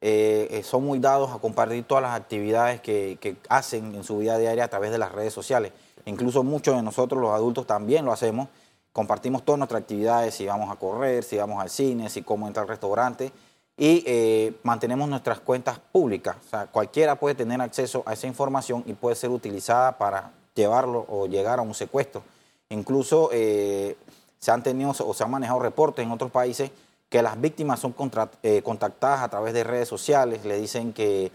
eh, 0.00 0.62
son 0.64 0.82
muy 0.82 0.98
dados 0.98 1.30
a 1.30 1.38
compartir 1.38 1.84
todas 1.84 2.00
las 2.00 2.18
actividades 2.18 2.80
que, 2.80 3.36
hacen 3.50 3.94
en 3.94 4.02
su 4.02 4.16
vida 4.16 4.38
diaria 4.38 4.64
a 4.64 4.68
través 4.68 4.92
de 4.92 4.96
las 4.96 5.12
redes 5.12 5.34
sociales. 5.34 5.72
Incluso 6.06 6.42
muchos 6.42 6.74
de 6.74 6.82
nosotros, 6.82 7.20
los 7.20 7.32
adultos, 7.32 7.66
también 7.66 8.06
lo 8.06 8.12
hacemos. 8.12 8.48
Compartimos 8.94 9.44
todas 9.44 9.58
nuestras 9.58 9.82
actividades, 9.82 10.34
si 10.34 10.46
vamos 10.46 10.72
a 10.72 10.76
correr, 10.76 11.22
si 11.22 11.36
vamos 11.36 11.60
al 11.60 11.68
cine, 11.68 12.08
si 12.08 12.22
cómo 12.22 12.46
entrar 12.46 12.62
al 12.62 12.68
restaurante. 12.70 13.30
Y 13.76 14.04
eh, 14.06 14.54
mantenemos 14.62 15.08
nuestras 15.08 15.40
cuentas 15.40 15.78
públicas. 15.78 16.36
O 16.46 16.48
sea, 16.48 16.66
cualquiera 16.66 17.16
puede 17.16 17.34
tener 17.34 17.60
acceso 17.60 18.02
a 18.06 18.12
esa 18.12 18.26
información 18.26 18.84
y 18.86 18.92
puede 18.92 19.16
ser 19.16 19.30
utilizada 19.30 19.98
para 19.98 20.30
llevarlo 20.54 21.04
o 21.08 21.26
llegar 21.26 21.58
a 21.58 21.62
un 21.62 21.74
secuestro. 21.74 22.22
Incluso 22.68 23.30
se 23.30 24.50
han 24.50 24.62
tenido 24.62 24.90
o 24.90 25.14
se 25.14 25.24
han 25.24 25.30
manejado 25.30 25.58
reportes 25.58 26.04
en 26.04 26.12
otros 26.12 26.30
países 26.30 26.70
que 27.08 27.22
las 27.22 27.40
víctimas 27.40 27.78
son 27.78 27.94
eh, 28.42 28.60
contactadas 28.62 29.22
a 29.22 29.28
través 29.28 29.54
de 29.54 29.62
redes 29.62 29.88
sociales, 29.88 30.44
le 30.44 30.58
dicen 30.58 30.92
que 30.92 31.30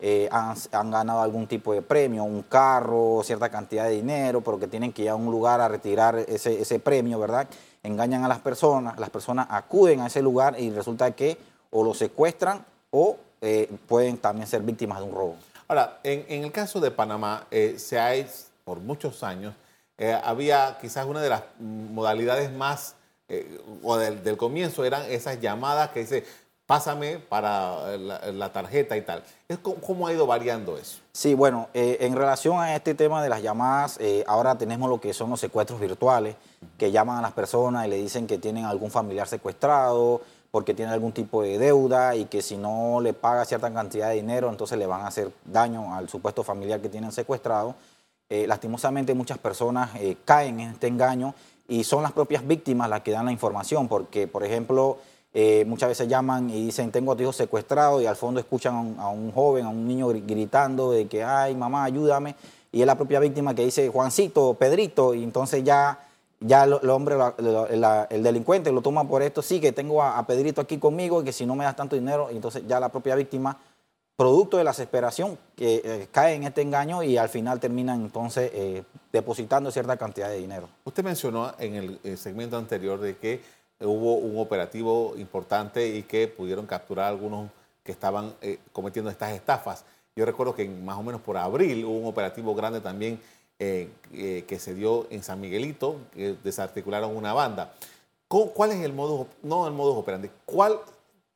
eh, 0.00 0.28
han, 0.32 0.90
ganado 0.90 1.20
algún 1.20 1.46
tipo 1.46 1.72
de 1.72 1.82
premio, 1.82 2.24
un 2.24 2.42
carro, 2.42 3.22
cierta 3.22 3.48
cantidad 3.48 3.84
de 3.84 3.92
dinero, 3.92 4.40
pero 4.40 4.58
que 4.58 4.66
tienen 4.66 4.92
que 4.92 5.02
ir 5.02 5.10
a 5.10 5.14
un 5.14 5.30
lugar 5.30 5.60
a 5.60 5.68
retirar 5.68 6.18
ese, 6.18 6.78
premio, 6.80 7.20
¿verdad? 7.20 7.46
Engañan 7.84 8.24
a 8.24 8.28
las 8.28 8.40
personas, 8.40 8.98
las 8.98 9.10
personas 9.10 9.46
acuden 9.50 10.00
a 10.00 10.08
ese 10.08 10.20
lugar 10.20 10.58
y 10.58 10.70
resulta 10.70 11.12
que 11.12 11.38
o 11.70 11.84
lo 11.84 11.94
secuestran 11.94 12.64
o 12.90 13.16
eh, 13.40 13.70
pueden 13.88 14.18
también 14.18 14.46
ser 14.46 14.62
víctimas 14.62 14.98
de 14.98 15.04
un 15.04 15.12
robo. 15.12 15.36
Ahora, 15.68 16.00
en, 16.02 16.44
el 16.44 16.52
caso 16.52 16.80
de 16.80 16.90
Panamá, 16.90 17.46
se 17.76 17.98
ha, 17.98 18.12
por 18.64 18.80
muchos 18.80 19.22
años, 19.22 19.54
había 20.24 20.78
quizás 20.80 21.06
una 21.06 21.20
de 21.20 21.28
las 21.28 21.42
modalidades 21.60 22.50
más 22.50 22.96
eh, 23.30 23.60
o 23.84 23.96
del, 23.96 24.36
comienzo 24.36 24.84
eran 24.84 25.04
esas 25.08 25.40
llamadas 25.40 25.90
que 25.90 26.00
dice, 26.00 26.24
pásame 26.66 27.18
para 27.18 27.96
la, 27.96 28.52
tarjeta 28.52 28.96
y 28.96 29.02
tal. 29.02 29.22
¿Cómo 29.62 30.08
ha 30.08 30.12
ido 30.12 30.26
variando 30.26 30.76
eso? 30.76 30.98
Sí, 31.12 31.34
bueno, 31.34 31.68
eh, 31.72 31.98
en 32.00 32.16
relación 32.16 32.58
a 32.58 32.74
este 32.74 32.96
tema 32.96 33.22
de 33.22 33.28
las 33.28 33.40
llamadas, 33.40 33.98
eh, 34.00 34.24
ahora 34.26 34.58
tenemos 34.58 34.90
lo 34.90 35.00
que 35.00 35.14
son 35.14 35.30
los 35.30 35.38
secuestros 35.38 35.78
virtuales, 35.78 36.34
que 36.76 36.90
llaman 36.90 37.18
a 37.18 37.22
las 37.22 37.32
personas 37.32 37.86
y 37.86 37.90
le 37.90 37.98
dicen 37.98 38.26
que 38.26 38.36
tienen 38.36 38.64
algún 38.64 38.90
familiar 38.90 39.28
secuestrado, 39.28 40.22
porque 40.50 40.74
tiene 40.74 40.92
algún 40.92 41.12
tipo 41.12 41.42
de 41.42 41.58
deuda 41.58 42.16
y 42.16 42.24
que 42.24 42.42
si 42.42 42.56
no 42.56 43.00
le 43.00 43.12
paga 43.12 43.44
cierta 43.44 43.72
cantidad 43.72 44.08
de 44.08 44.16
dinero, 44.16 44.48
entonces 44.50 44.78
le 44.78 44.86
van 44.86 45.02
a 45.02 45.06
hacer 45.06 45.30
daño 45.44 45.94
al 45.94 46.08
supuesto 46.08 46.42
familiar 46.42 46.80
que 46.80 46.88
tienen 46.88 47.12
secuestrado. 47.12 47.74
Eh, 48.28 48.46
lastimosamente 48.46 49.14
muchas 49.14 49.38
personas 49.38 49.90
eh, 49.96 50.16
caen 50.24 50.60
en 50.60 50.70
este 50.70 50.86
engaño 50.86 51.34
y 51.68 51.84
son 51.84 52.02
las 52.02 52.12
propias 52.12 52.46
víctimas 52.46 52.88
las 52.88 53.00
que 53.02 53.12
dan 53.12 53.26
la 53.26 53.32
información, 53.32 53.88
porque 53.88 54.26
por 54.26 54.44
ejemplo 54.44 54.98
eh, 55.32 55.64
muchas 55.66 55.88
veces 55.88 56.08
llaman 56.08 56.50
y 56.50 56.66
dicen 56.66 56.90
tengo 56.90 57.12
a 57.12 57.16
tu 57.16 57.22
hijo 57.22 57.32
secuestrado 57.32 58.00
y 58.00 58.06
al 58.06 58.16
fondo 58.16 58.40
escuchan 58.40 58.96
a 58.98 59.08
un, 59.08 59.30
joven, 59.32 59.66
a 59.66 59.68
un 59.68 59.86
niño 59.86 60.08
gritando 60.08 60.90
de 60.90 61.06
que 61.06 61.22
ay 61.22 61.54
mamá 61.54 61.84
ayúdame 61.84 62.34
y 62.72 62.80
es 62.80 62.86
la 62.86 62.96
propia 62.96 63.20
víctima 63.20 63.54
que 63.54 63.64
dice 63.64 63.88
Juancito, 63.88 64.54
Pedrito 64.54 65.14
y 65.14 65.22
entonces 65.22 65.62
ya 65.62 66.09
ya 66.40 66.64
el 66.64 66.88
hombre, 66.88 67.16
el 68.10 68.22
delincuente 68.22 68.72
lo 68.72 68.80
toma 68.80 69.06
por 69.06 69.22
esto, 69.22 69.42
sí, 69.42 69.60
que 69.60 69.72
tengo 69.72 70.02
a, 70.02 70.26
Pedrito 70.26 70.62
aquí 70.62 70.78
conmigo 70.78 71.20
y 71.20 71.24
que 71.24 71.32
si 71.32 71.44
no 71.44 71.54
me 71.54 71.64
das 71.64 71.76
tanto 71.76 71.96
dinero, 71.96 72.28
entonces 72.30 72.66
ya 72.66 72.80
la 72.80 72.88
propia 72.88 73.14
víctima, 73.14 73.58
producto 74.16 74.56
de 74.56 74.64
la 74.64 74.70
desesperación, 74.70 75.38
que 75.54 75.82
eh, 75.84 76.08
cae 76.10 76.34
en 76.34 76.44
este 76.44 76.62
engaño 76.62 77.02
y 77.02 77.18
al 77.18 77.28
final 77.28 77.60
terminan 77.60 78.00
entonces 78.00 78.50
eh, 78.54 78.84
depositando 79.12 79.70
cierta 79.70 79.98
cantidad 79.98 80.30
de 80.30 80.38
dinero. 80.38 80.68
Usted 80.84 81.04
mencionó 81.04 81.52
en 81.58 81.98
el, 82.02 82.18
segmento 82.18 82.56
anterior 82.56 82.98
de 83.00 83.16
que 83.18 83.42
hubo 83.80 84.14
un 84.16 84.38
operativo 84.38 85.14
importante 85.16 85.86
y 85.88 86.02
que 86.04 86.26
pudieron 86.26 86.66
capturar 86.66 87.06
a 87.06 87.08
algunos 87.08 87.50
que 87.82 87.92
estaban 87.92 88.34
eh, 88.40 88.58
cometiendo 88.72 89.10
estas 89.10 89.32
estafas. 89.32 89.84
Yo 90.16 90.24
recuerdo 90.24 90.54
que 90.54 90.68
más 90.68 90.98
o 90.98 91.02
menos 91.02 91.20
por 91.20 91.36
abril 91.36 91.84
hubo 91.84 91.98
un 91.98 92.06
operativo 92.06 92.54
grande 92.54 92.80
también 92.80 93.20
eh, 93.62 93.90
eh, 94.14 94.46
que 94.48 94.58
se 94.58 94.74
dio 94.74 95.06
en 95.10 95.22
San 95.22 95.38
Miguelito, 95.38 95.96
que 96.14 96.34
desarticularon 96.42 97.14
una 97.14 97.34
banda. 97.34 97.74
¿Cuál 98.26 98.72
es 98.72 98.82
el 98.82 98.94
modo, 98.94 99.26
no 99.42 99.66
el 99.66 99.74
modo 99.74 99.96
operandi, 99.96 100.30
cuál, 100.46 100.80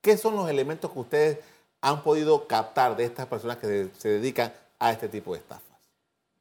qué 0.00 0.16
son 0.16 0.34
los 0.34 0.48
elementos 0.48 0.90
que 0.90 0.98
ustedes 0.98 1.38
han 1.82 2.02
podido 2.02 2.46
captar 2.46 2.96
de 2.96 3.04
estas 3.04 3.26
personas 3.26 3.58
que 3.58 3.90
se 3.98 4.08
dedican 4.08 4.54
a 4.78 4.90
este 4.90 5.10
tipo 5.10 5.34
de 5.34 5.40
estafas? 5.40 5.76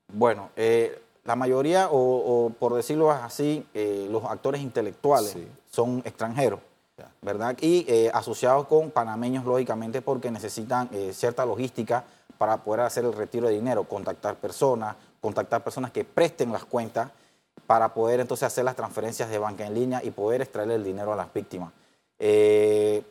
Bueno, 0.08 0.52
eh, 0.56 1.02
la 1.26 1.36
mayoría, 1.36 1.90
o, 1.92 2.50
por 2.58 2.76
decirlo 2.76 3.12
así, 3.12 3.66
los 4.10 4.24
actores 4.24 4.62
intelectuales 4.62 5.36
son 5.70 6.02
extranjeros, 6.06 6.62
¿verdad? 7.22 7.58
Y 7.60 8.08
asociados 8.14 8.68
con 8.68 8.90
panameños, 8.90 9.44
lógicamente, 9.44 10.02
porque 10.02 10.32
necesitan 10.32 10.90
cierta 11.12 11.46
logística 11.46 12.06
para 12.38 12.58
poder 12.58 12.82
hacer 12.82 13.04
el 13.04 13.12
retiro 13.12 13.48
de 13.48 13.54
dinero, 13.54 13.84
contactar 13.84 14.36
personas, 14.36 14.96
contactar 15.24 15.64
personas 15.64 15.92
que 15.92 16.04
presten 16.04 16.52
las 16.52 16.66
cuentas 16.66 17.10
para 17.66 17.94
poder 17.94 18.20
entonces 18.20 18.46
hacer 18.46 18.66
las 18.66 18.76
transferencias 18.76 19.30
de 19.30 19.38
banca 19.38 19.66
en 19.66 19.74
línea 19.74 20.02
y 20.04 20.12
poder 20.12 20.42
extraer 20.42 20.70
el 20.72 20.84
dinero 20.84 21.14
a 21.14 21.16
las 21.16 21.34
víctimas. 21.34 21.72
Eh, 22.20 23.04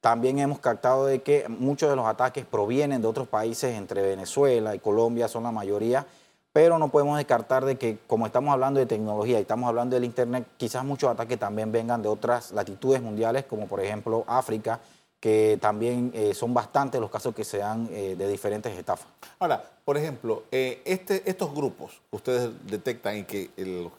también 0.00 0.40
hemos 0.40 0.58
captado 0.58 1.06
de 1.06 1.22
que 1.22 1.48
muchos 1.48 1.88
de 1.88 1.94
los 1.94 2.04
ataques 2.04 2.44
provienen 2.44 3.00
de 3.00 3.06
otros 3.06 3.28
países, 3.28 3.76
entre 3.76 4.02
Venezuela 4.02 4.74
y 4.74 4.80
Colombia 4.80 5.28
son 5.28 5.44
la 5.44 5.52
mayoría, 5.52 6.04
pero 6.52 6.80
no 6.80 6.88
podemos 6.88 7.16
descartar 7.16 7.64
de 7.64 7.78
que 7.78 7.98
como 8.08 8.26
estamos 8.26 8.52
hablando 8.52 8.80
de 8.80 8.86
tecnología 8.86 9.38
y 9.38 9.42
estamos 9.42 9.68
hablando 9.68 9.94
del 9.94 10.04
Internet, 10.04 10.48
quizás 10.56 10.84
muchos 10.84 11.10
ataques 11.10 11.38
también 11.38 11.70
vengan 11.70 12.02
de 12.02 12.08
otras 12.08 12.50
latitudes 12.50 13.00
mundiales, 13.00 13.44
como 13.44 13.68
por 13.68 13.78
ejemplo 13.78 14.24
África, 14.26 14.80
que 15.20 15.58
también 15.60 16.10
eh, 16.14 16.32
son 16.34 16.54
bastantes 16.54 16.98
los 17.00 17.10
casos 17.10 17.34
que 17.34 17.44
se 17.44 17.58
dan 17.58 17.88
eh, 17.92 18.16
de 18.16 18.26
diferentes 18.26 18.76
estafas. 18.76 19.06
Ahora, 19.38 19.62
por 19.84 19.98
ejemplo, 19.98 20.44
eh, 20.50 20.80
este, 20.84 21.22
estos 21.30 21.54
grupos 21.54 22.00
que 22.08 22.16
ustedes 22.16 22.50
detectan 22.66 23.18
y 23.18 23.24
que 23.24 23.50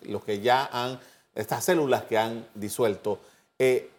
los 0.01 0.23
que 0.23 0.41
ya 0.41 0.67
han, 0.73 0.99
estas 1.35 1.63
células 1.63 2.03
que 2.03 2.17
han 2.17 2.45
disuelto, 2.55 3.19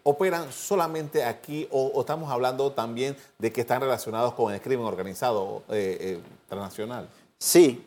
¿operan 0.02 0.50
solamente 0.50 1.23
aquí 1.23 1.69
o, 1.71 2.00
estamos 2.00 2.33
hablando 2.33 2.73
también 2.73 3.17
de 3.38 3.52
que 3.52 3.61
están 3.61 3.81
relacionados 3.81 4.35
con 4.35 4.52
el 4.52 4.61
crimen 4.61 4.85
organizado 4.85 5.62
transnacional? 6.49 7.09
Sí, 7.38 7.85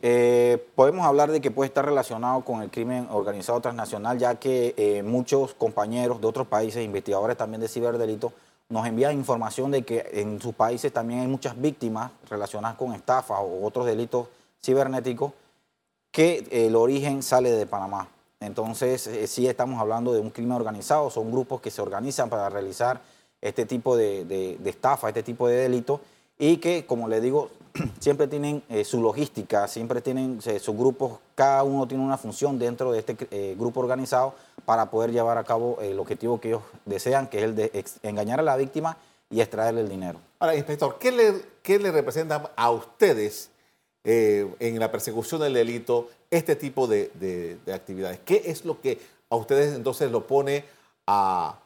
podemos 0.74 1.04
hablar 1.04 1.30
de 1.30 1.42
que 1.42 1.50
puede 1.50 1.68
estar 1.68 1.84
relacionado 1.84 2.42
con 2.46 2.62
el 2.62 2.70
crimen 2.70 3.06
organizado 3.10 3.60
transnacional, 3.60 4.18
ya 4.18 4.36
que 4.36 5.02
muchos 5.04 5.52
compañeros 5.52 6.18
de 6.18 6.26
otros 6.26 6.46
países, 6.46 6.82
investigadores 6.82 7.36
también 7.36 7.60
de 7.60 7.68
ciberdelitos, 7.68 8.32
nos 8.68 8.86
envían 8.86 9.12
información 9.12 9.70
de 9.70 9.82
que 9.82 10.04
en 10.12 10.40
sus 10.40 10.54
países 10.54 10.92
también 10.92 11.20
hay 11.20 11.26
muchas 11.26 11.60
víctimas 11.60 12.10
relacionadas 12.28 12.76
con 12.76 12.92
estafas 12.92 13.38
o 13.40 13.64
otros 13.64 13.86
delitos 13.86 14.28
cibernéticos 14.62 15.32
que 16.10 16.46
el 16.50 16.74
origen 16.74 17.22
sale 17.22 17.50
de 17.50 17.66
Panamá. 17.66 18.08
Entonces, 18.40 19.06
eh, 19.06 19.26
sí 19.26 19.46
estamos 19.46 19.80
hablando 19.80 20.12
de 20.12 20.20
un 20.20 20.30
crimen 20.30 20.52
organizado, 20.52 21.10
son 21.10 21.30
grupos 21.30 21.60
que 21.60 21.70
se 21.70 21.80
organizan 21.80 22.28
para 22.28 22.48
realizar 22.48 23.00
este 23.40 23.66
tipo 23.66 23.96
de, 23.96 24.24
de 24.24 24.70
estafa, 24.70 25.08
este 25.08 25.22
tipo 25.22 25.46
de 25.46 25.56
delitos, 25.56 26.00
y 26.38 26.58
que, 26.58 26.84
como 26.86 27.08
le 27.08 27.20
digo, 27.20 27.50
siempre 28.00 28.26
tienen 28.26 28.62
eh, 28.68 28.84
su 28.84 29.00
logística, 29.00 29.66
siempre 29.68 30.00
tienen 30.00 30.40
eh, 30.46 30.58
sus 30.58 30.76
grupos, 30.76 31.18
cada 31.34 31.62
uno 31.62 31.86
tiene 31.86 32.04
una 32.04 32.18
función 32.18 32.58
dentro 32.58 32.92
de 32.92 33.00
este 33.00 33.16
eh, 33.30 33.54
grupo 33.58 33.80
organizado 33.80 34.34
para 34.64 34.90
poder 34.90 35.12
llevar 35.12 35.38
a 35.38 35.44
cabo 35.44 35.78
el 35.80 35.98
objetivo 35.98 36.40
que 36.40 36.48
ellos 36.48 36.62
desean, 36.84 37.28
que 37.28 37.38
es 37.38 37.44
el 37.44 37.56
de 37.56 37.84
engañar 38.02 38.40
a 38.40 38.42
la 38.42 38.56
víctima 38.56 38.96
y 39.30 39.40
extraerle 39.40 39.80
el 39.82 39.88
dinero. 39.88 40.18
Ahora, 40.38 40.56
inspector, 40.56 40.98
¿qué 40.98 41.12
le, 41.12 41.42
qué 41.62 41.78
le 41.78 41.90
representa 41.90 42.52
a 42.54 42.70
ustedes 42.70 43.50
en 44.04 44.78
la 44.78 44.92
persecución 44.92 45.40
del 45.40 45.54
delito 45.54 46.10
este 46.30 46.54
tipo 46.54 46.86
de, 46.86 47.58
actividades? 47.72 48.20
¿Qué 48.24 48.42
es 48.46 48.64
lo 48.64 48.80
que 48.80 49.00
a 49.30 49.36
ustedes 49.36 49.74
entonces 49.74 50.10
lo 50.12 50.26
pone 50.26 50.64
a, 51.06 51.58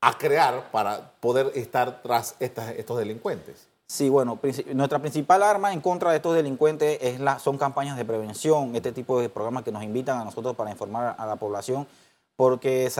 a 0.00 0.18
crear 0.18 0.70
para 0.70 1.12
poder 1.20 1.50
estar 1.54 2.02
tras 2.02 2.36
estos 2.40 2.98
delincuentes? 2.98 3.71
Sí, 3.92 4.08
bueno, 4.08 4.38
nuestra 4.72 5.00
principal 5.00 5.42
arma 5.42 5.70
en 5.70 5.82
contra 5.82 6.12
de 6.12 6.16
estos 6.16 6.34
delincuentes 6.34 6.98
es 7.02 7.20
son 7.42 7.58
campañas 7.58 7.94
de 7.98 8.06
prevención, 8.06 8.74
este 8.74 8.90
tipo 8.90 9.20
de 9.20 9.28
programas 9.28 9.64
que 9.64 9.70
nos 9.70 9.82
invitan 9.82 10.18
a 10.18 10.24
nosotros 10.24 10.56
para 10.56 10.70
informar 10.70 11.14
a 11.18 11.26
la 11.26 11.36
población, 11.36 11.86
porque 12.34 12.90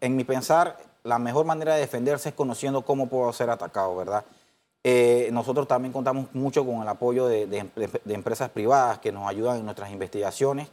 en 0.00 0.16
mi 0.16 0.24
pensar, 0.24 0.78
la 1.04 1.18
mejor 1.18 1.44
manera 1.44 1.74
de 1.74 1.82
defenderse 1.82 2.30
es 2.30 2.34
conociendo 2.34 2.80
cómo 2.80 3.10
puedo 3.10 3.30
ser 3.34 3.50
atacado, 3.50 3.94
¿verdad? 3.94 4.24
Eh, 4.84 5.28
nosotros 5.32 5.68
también 5.68 5.92
contamos 5.92 6.28
mucho 6.32 6.64
con 6.64 6.80
el 6.80 6.88
apoyo 6.88 7.26
de, 7.26 7.68
empresas 8.06 8.48
privadas 8.48 9.00
que 9.00 9.12
nos 9.12 9.28
ayudan 9.28 9.58
en 9.58 9.66
nuestras 9.66 9.90
investigaciones. 9.90 10.68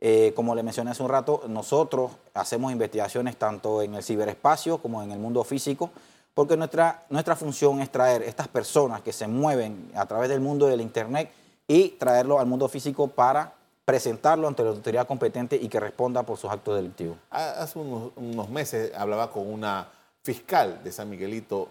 Eh, 0.00 0.32
como 0.34 0.56
le 0.56 0.64
mencioné 0.64 0.90
hace 0.90 1.04
un 1.04 1.08
rato, 1.08 1.44
nosotros 1.46 2.10
hacemos 2.34 2.72
investigaciones 2.72 3.36
tanto 3.36 3.80
en 3.80 3.94
el 3.94 4.02
ciberespacio 4.02 4.78
como 4.78 5.04
en 5.04 5.12
el 5.12 5.20
mundo 5.20 5.44
físico 5.44 5.92
porque 6.34 6.56
nuestra, 6.56 7.04
nuestra 7.10 7.36
función 7.36 7.80
es 7.80 7.90
traer 7.90 8.22
estas 8.22 8.48
personas 8.48 9.02
que 9.02 9.12
se 9.12 9.26
mueven 9.26 9.90
a 9.94 10.06
través 10.06 10.28
del 10.28 10.40
mundo 10.40 10.66
del 10.66 10.80
Internet 10.80 11.30
y 11.66 11.90
traerlo 11.90 12.40
al 12.40 12.46
mundo 12.46 12.68
físico 12.68 13.08
para 13.08 13.52
presentarlo 13.84 14.46
ante 14.46 14.62
la 14.62 14.70
autoridad 14.70 15.06
competente 15.06 15.56
y 15.56 15.68
que 15.68 15.80
responda 15.80 16.22
por 16.22 16.38
sus 16.38 16.50
actos 16.50 16.76
delictivos. 16.76 17.16
Hace 17.30 17.78
unos, 17.78 18.48
meses 18.48 18.92
hablaba 18.96 19.30
con 19.30 19.52
una 19.52 19.88
fiscal 20.22 20.80
de 20.84 20.92
San 20.92 21.10
Miguelito, 21.10 21.68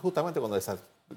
justamente 0.00 0.40
cuando 0.40 0.58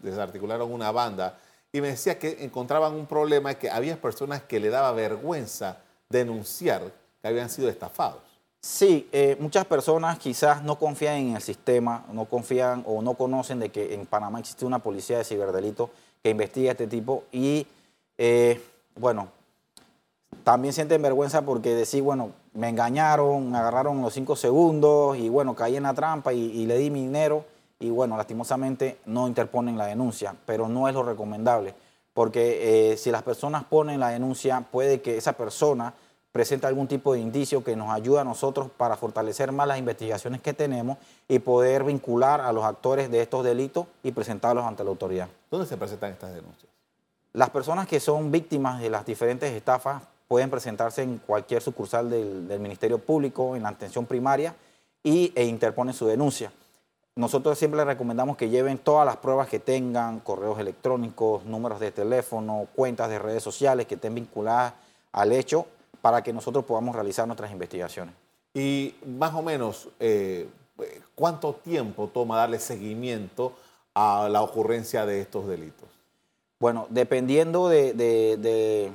desarticularon 0.01 0.71
una 0.71 0.91
banda, 0.91 1.37
y 1.71 1.81
me 1.81 1.87
decía 1.87 2.19
que 2.19 2.43
encontraban 2.43 2.93
un 2.93 3.07
problema, 3.07 3.55
que 3.55 3.69
había 3.69 3.99
personas 3.99 4.43
que 4.43 4.59
le 4.59 4.69
daba 4.69 4.91
vergüenza 4.91 5.77
denunciar 6.07 6.83
que 7.21 7.27
habían 7.27 7.49
sido 7.49 7.67
estafados. 7.67 8.21
Sí, 8.65 9.09
eh, 9.11 9.35
muchas 9.41 9.65
personas 9.65 10.17
quizás 10.17 10.63
no 10.63 10.79
confían 10.79 11.15
en 11.15 11.35
el 11.35 11.41
sistema, 11.41 12.05
no 12.13 12.23
confían 12.23 12.81
o 12.87 13.01
no 13.01 13.15
conocen 13.15 13.59
de 13.59 13.67
que 13.67 13.93
en 13.93 14.05
Panamá 14.05 14.39
existe 14.39 14.65
una 14.65 14.79
policía 14.79 15.17
de 15.17 15.25
ciberdelito 15.25 15.89
que 16.23 16.29
investiga 16.29 16.71
este 16.71 16.87
tipo 16.87 17.25
y, 17.29 17.67
eh, 18.17 18.61
bueno, 18.95 19.27
también 20.45 20.73
sienten 20.73 21.01
vergüenza 21.01 21.41
porque 21.41 21.75
decir, 21.75 22.03
bueno, 22.03 22.31
me 22.53 22.69
engañaron, 22.69 23.51
me 23.51 23.57
agarraron 23.57 24.01
los 24.01 24.13
cinco 24.13 24.37
segundos 24.37 25.17
y, 25.17 25.27
bueno, 25.27 25.55
caí 25.55 25.75
en 25.75 25.83
la 25.83 25.93
trampa 25.93 26.31
y, 26.31 26.65
le 26.65 26.77
di 26.77 26.89
mi 26.89 27.01
dinero 27.01 27.43
y, 27.81 27.89
bueno, 27.89 28.15
lastimosamente 28.15 28.97
no 29.07 29.27
interponen 29.27 29.77
la 29.77 29.87
denuncia, 29.87 30.37
pero 30.45 30.69
no 30.69 30.87
es 30.87 30.93
lo 30.93 31.03
recomendable 31.03 31.75
porque 32.13 32.91
eh, 32.93 32.97
si 32.97 33.11
las 33.11 33.23
personas 33.23 33.65
ponen 33.65 33.99
la 33.99 34.07
denuncia, 34.07 34.65
puede 34.71 35.01
que 35.01 35.17
esa 35.17 35.33
persona 35.33 35.93
presenta 36.33 36.67
algún 36.67 36.87
tipo 36.87 37.13
de 37.13 37.19
indicio 37.19 37.63
que 37.63 37.75
nos 37.75 37.91
ayuda 37.91 38.21
a 38.21 38.23
nosotros 38.23 38.67
para 38.75 38.97
fortalecer 38.97 39.51
más 39.51 39.67
las 39.67 39.77
investigaciones 39.77 40.41
que 40.41 40.51
tenemos 40.51 40.97
y 41.27 41.37
poder 41.37 41.83
vincular 41.83 42.41
a 42.41 42.51
los 42.51 42.65
actores 42.65 43.09
de 43.11 43.21
estos 43.21 43.45
delitos 43.45 43.85
y 44.01 44.11
presentarlos 44.11 44.65
ante 44.65 44.83
la 44.83 44.89
autoridad. 44.89 45.29
¿Dónde 45.51 45.67
se 45.67 45.77
presentan 45.77 46.11
estas 46.11 46.33
denuncias? 46.33 46.71
Las 47.33 47.51
personas 47.51 47.87
que 47.87 47.99
son 47.99 48.31
víctimas 48.31 48.81
de 48.81 48.89
las 48.89 49.05
diferentes 49.05 49.53
estafas 49.53 50.01
pueden 50.27 50.49
presentarse 50.49 51.03
en 51.03 51.19
cualquier 51.19 51.61
sucursal 51.61 52.09
del, 52.09 52.59
Ministerio 52.59 52.97
Público, 52.97 53.55
en 53.55 53.61
la 53.61 53.69
atención 53.69 54.07
primaria, 54.07 54.55
y, 55.03 55.31
e 55.35 55.45
interponen 55.45 55.93
su 55.93 56.07
denuncia. 56.07 56.51
Nosotros 57.15 57.59
siempre 57.59 57.77
les 57.77 57.85
recomendamos 57.85 58.37
que 58.37 58.49
lleven 58.49 58.79
todas 58.79 59.05
las 59.05 59.17
pruebas 59.17 59.47
que 59.47 59.59
tengan, 59.59 60.19
correos 60.21 60.57
electrónicos, 60.57 61.45
números 61.45 61.79
de 61.79 61.91
teléfono, 61.91 62.67
cuentas 62.75 63.09
de 63.09 63.19
redes 63.19 63.43
sociales 63.43 63.85
que 63.85 63.95
estén 63.95 64.15
vinculadas 64.15 64.73
al 65.11 65.31
hecho 65.31 65.67
para 66.03 66.21
que 66.21 66.33
nosotros 66.33 66.65
podamos 66.65 66.93
realizar 66.93 67.25
nuestras 67.25 67.49
investigaciones. 67.49 68.13
Y 68.53 68.93
más 69.05 69.33
o 69.35 69.41
menos, 69.41 69.87
eh, 70.01 70.49
¿cuánto 71.15 71.53
tiempo 71.53 72.09
toma 72.13 72.35
darle 72.35 72.59
seguimiento 72.59 73.53
a 73.93 74.27
la 74.29 74.41
ocurrencia 74.41 75.05
de 75.05 75.21
estos 75.21 75.47
delitos? 75.47 75.87
Bueno, 76.59 76.87
dependiendo 76.89 77.69
de, 77.69 78.91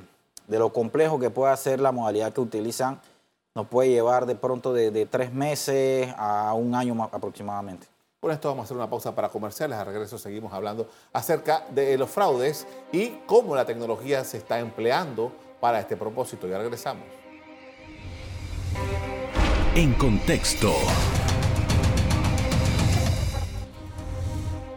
lo 0.49 0.71
complejo 0.71 1.19
que 1.19 1.31
pueda 1.31 1.57
ser 1.57 1.79
la 1.79 1.91
modalidad 1.91 2.31
que 2.31 2.41
utilizan, 2.41 3.01
nos 3.55 3.65
puede 3.65 3.89
llevar 3.89 4.27
de 4.27 4.35
pronto 4.35 4.71
de, 4.71 5.07
tres 5.07 5.33
meses 5.33 6.13
a 6.15 6.53
un 6.53 6.75
año 6.75 7.09
aproximadamente. 7.11 7.87
Con 8.19 8.29
esto 8.29 8.49
vamos 8.49 8.61
a 8.61 8.65
hacer 8.65 8.77
una 8.77 8.87
pausa 8.87 9.15
para 9.15 9.29
comerciales. 9.29 9.79
A 9.79 9.83
regreso 9.83 10.19
seguimos 10.19 10.53
hablando 10.53 10.87
acerca 11.11 11.65
de 11.71 11.97
los 11.97 12.11
fraudes 12.11 12.67
y 12.91 13.17
cómo 13.25 13.55
la 13.55 13.65
tecnología 13.65 14.23
se 14.23 14.37
está 14.37 14.59
empleando 14.59 15.31
para 15.59 15.79
este 15.79 15.97
propósito. 15.97 16.47
Ya 16.47 16.57
regresamos. 16.57 17.05
En 19.75 19.93
contexto. 19.93 20.73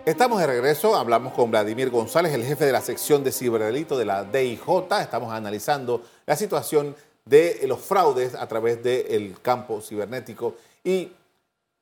Estamos 0.05 0.41
de 0.41 0.49
regreso, 0.49 0.97
hablamos 0.97 1.33
con 1.33 1.53
Vladimir 1.53 1.89
González, 1.89 2.33
el 2.35 2.45
jefe 2.45 2.67
de 2.67 2.73
la 2.73 2.81
sección 2.81 3.23
de 3.23 3.31
ciberdelito 3.31 3.97
de 3.97 4.05
la 4.05 4.25
DIJ. 4.25 4.91
Estamos 5.01 5.33
analizando 5.33 6.03
la 6.27 6.35
situación 6.35 6.97
de 7.25 7.61
los 7.69 7.79
fraudes 7.79 8.35
a 8.35 8.49
través 8.49 8.83
del 8.83 9.41
campo 9.41 9.81
cibernético. 9.81 10.57
Y 10.83 11.13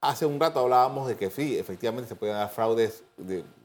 hace 0.02 0.26
un 0.26 0.38
rato 0.38 0.61
hablábamos 0.61 1.09
de 1.09 1.16
que 1.16 1.30
sí, 1.30 1.59
efectivamente 1.59 2.11
se 2.11 2.14
pueden 2.14 2.37
dar 2.37 2.50
fraudes 2.50 3.02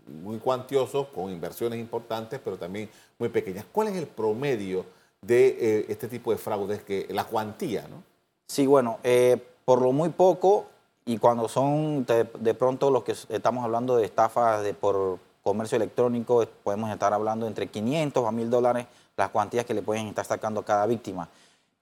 muy 0.08 0.38
cuantiosos, 0.38 1.08
con 1.08 1.30
inversiones 1.32 1.78
importantes, 1.78 2.40
pero 2.42 2.58
también 2.58 2.90
muy 3.20 3.28
pequeñas. 3.28 3.66
¿Cuál 3.72 3.90
es 3.90 3.98
el 3.98 4.08
promedio 4.08 4.86
de 5.26 5.48
eh, 5.48 5.86
este 5.90 6.08
tipo 6.08 6.32
de 6.32 6.38
fraudes, 6.38 6.84
que 6.84 7.08
la 7.10 7.24
cuantía? 7.24 7.88
¿no? 7.90 8.04
Sí, 8.48 8.66
bueno, 8.66 9.00
eh, 9.04 9.38
por 9.66 9.82
lo 9.82 9.92
muy 9.92 10.10
poco 10.10 10.68
y 11.06 11.18
cuando 11.18 11.48
son 11.48 12.06
de, 12.06 12.54
pronto 12.54 12.90
los 12.90 13.04
que 13.04 13.14
estamos 13.30 13.64
hablando 13.64 13.96
de 13.96 14.06
estafas 14.06 14.64
de, 14.64 14.74
por 14.74 15.20
comercio 15.44 15.76
electrónico, 15.76 16.46
podemos 16.64 16.90
estar 16.90 17.14
hablando 17.14 17.46
entre 17.46 17.68
500 17.68 18.26
a 18.26 18.32
1000 18.32 18.50
dólares 18.50 18.88
las 19.16 19.30
cuantías 19.30 19.66
que 19.66 19.74
le 19.74 19.82
pueden 19.82 20.08
estar 20.08 20.26
sacando 20.26 20.62
a 20.62 20.66
cada 20.66 20.86
víctima. 20.88 21.30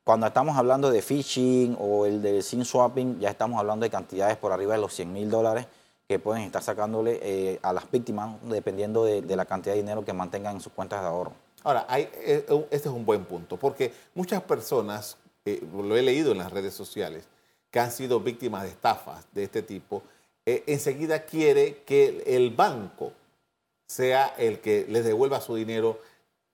Cuando 0.04 0.28
estamos 0.28 0.58
hablando 0.58 0.92
de 0.92 1.02
phishing 1.02 1.78
o 1.80 2.06
el 2.06 2.22
de 2.22 2.42
SIM 2.42 2.66
swapping, 2.66 3.20
ya 3.22 3.30
estamos 3.30 3.58
hablando 3.58 3.86
de 3.86 3.90
cantidades 3.90 4.36
por 4.36 4.52
arriba 4.52 4.74
de 4.74 4.82
los 4.82 4.94
100 4.94 5.14
mil 5.14 5.30
dólares 5.30 5.66
que 6.08 6.20
pueden 6.20 6.44
estar 6.44 6.62
sacándole 6.62 7.20
eh, 7.24 7.60
a 7.62 7.72
las 7.72 7.90
víctimas 7.90 8.36
dependiendo 8.44 9.06
de, 9.06 9.22
la 9.36 9.46
cantidad 9.46 9.74
de 9.74 9.82
dinero 9.82 10.04
que 10.04 10.12
mantengan 10.12 10.56
en 10.56 10.62
sus 10.62 10.74
cuentas 10.74 11.02
de 11.02 11.08
ahorro. 11.08 11.32
Ahora, 11.64 11.86
hay, 11.88 12.10
eh, 12.14 12.46
este 12.72 12.90
es 12.90 12.94
un 12.94 13.06
buen 13.06 13.26
punto, 13.26 13.58
porque 13.58 13.94
muchas 14.16 14.42
personas, 14.44 15.18
eh, 15.46 15.62
lo 15.74 15.96
he 15.96 16.02
leído 16.02 16.32
en 16.32 16.40
las 16.40 16.52
redes 16.52 16.74
sociales, 16.74 17.26
que 17.72 17.80
han 17.80 17.92
sido 17.92 18.20
víctimas 18.20 18.64
de 18.64 18.70
estafas 18.70 19.26
de 19.34 19.44
este 19.44 19.64
tipo, 19.64 20.04
eh, 20.46 20.64
enseguida 20.68 21.24
quiere 21.24 21.84
que 21.86 22.24
el 22.28 22.52
banco 22.52 23.14
sea 23.88 24.34
el 24.38 24.60
que 24.60 24.86
les 24.90 25.06
devuelva 25.06 25.42
su 25.42 25.56
dinero. 25.56 26.00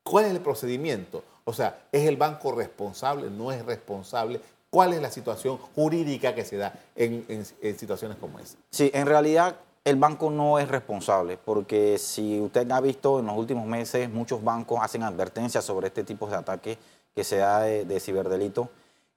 ¿Cuál 0.03 0.25
es 0.25 0.31
el 0.31 0.41
procedimiento? 0.41 1.23
O 1.43 1.53
sea, 1.53 1.87
¿es 1.91 2.07
el 2.07 2.15
banco 2.15 2.51
responsable? 2.51 3.29
¿No 3.29 3.51
es 3.51 3.65
responsable? 3.65 4.39
¿Cuál 4.69 4.93
es 4.93 5.01
la 5.01 5.09
situación 5.09 5.57
jurídica 5.57 6.35
que 6.35 6.45
se 6.45 6.57
da 6.57 6.73
en, 6.95 7.45
situaciones 7.77 8.17
como 8.17 8.39
esa? 8.39 8.57
Sí, 8.69 8.91
en 8.93 9.07
realidad 9.07 9.55
el 9.83 9.95
banco 9.95 10.29
no 10.29 10.59
es 10.59 10.67
responsable, 10.67 11.37
porque 11.37 11.97
si 11.97 12.39
usted 12.39 12.69
ha 12.71 12.81
visto 12.81 13.19
en 13.19 13.27
los 13.27 13.37
últimos 13.37 13.65
meses, 13.65 14.09
muchos 14.09 14.43
bancos 14.43 14.79
hacen 14.81 15.03
advertencias 15.03 15.63
sobre 15.63 15.87
este 15.87 16.03
tipo 16.03 16.27
de 16.27 16.35
ataques 16.35 16.77
que 17.15 17.23
se 17.23 17.37
da 17.37 17.61
de 17.61 17.99
ciberdelito 17.99 18.69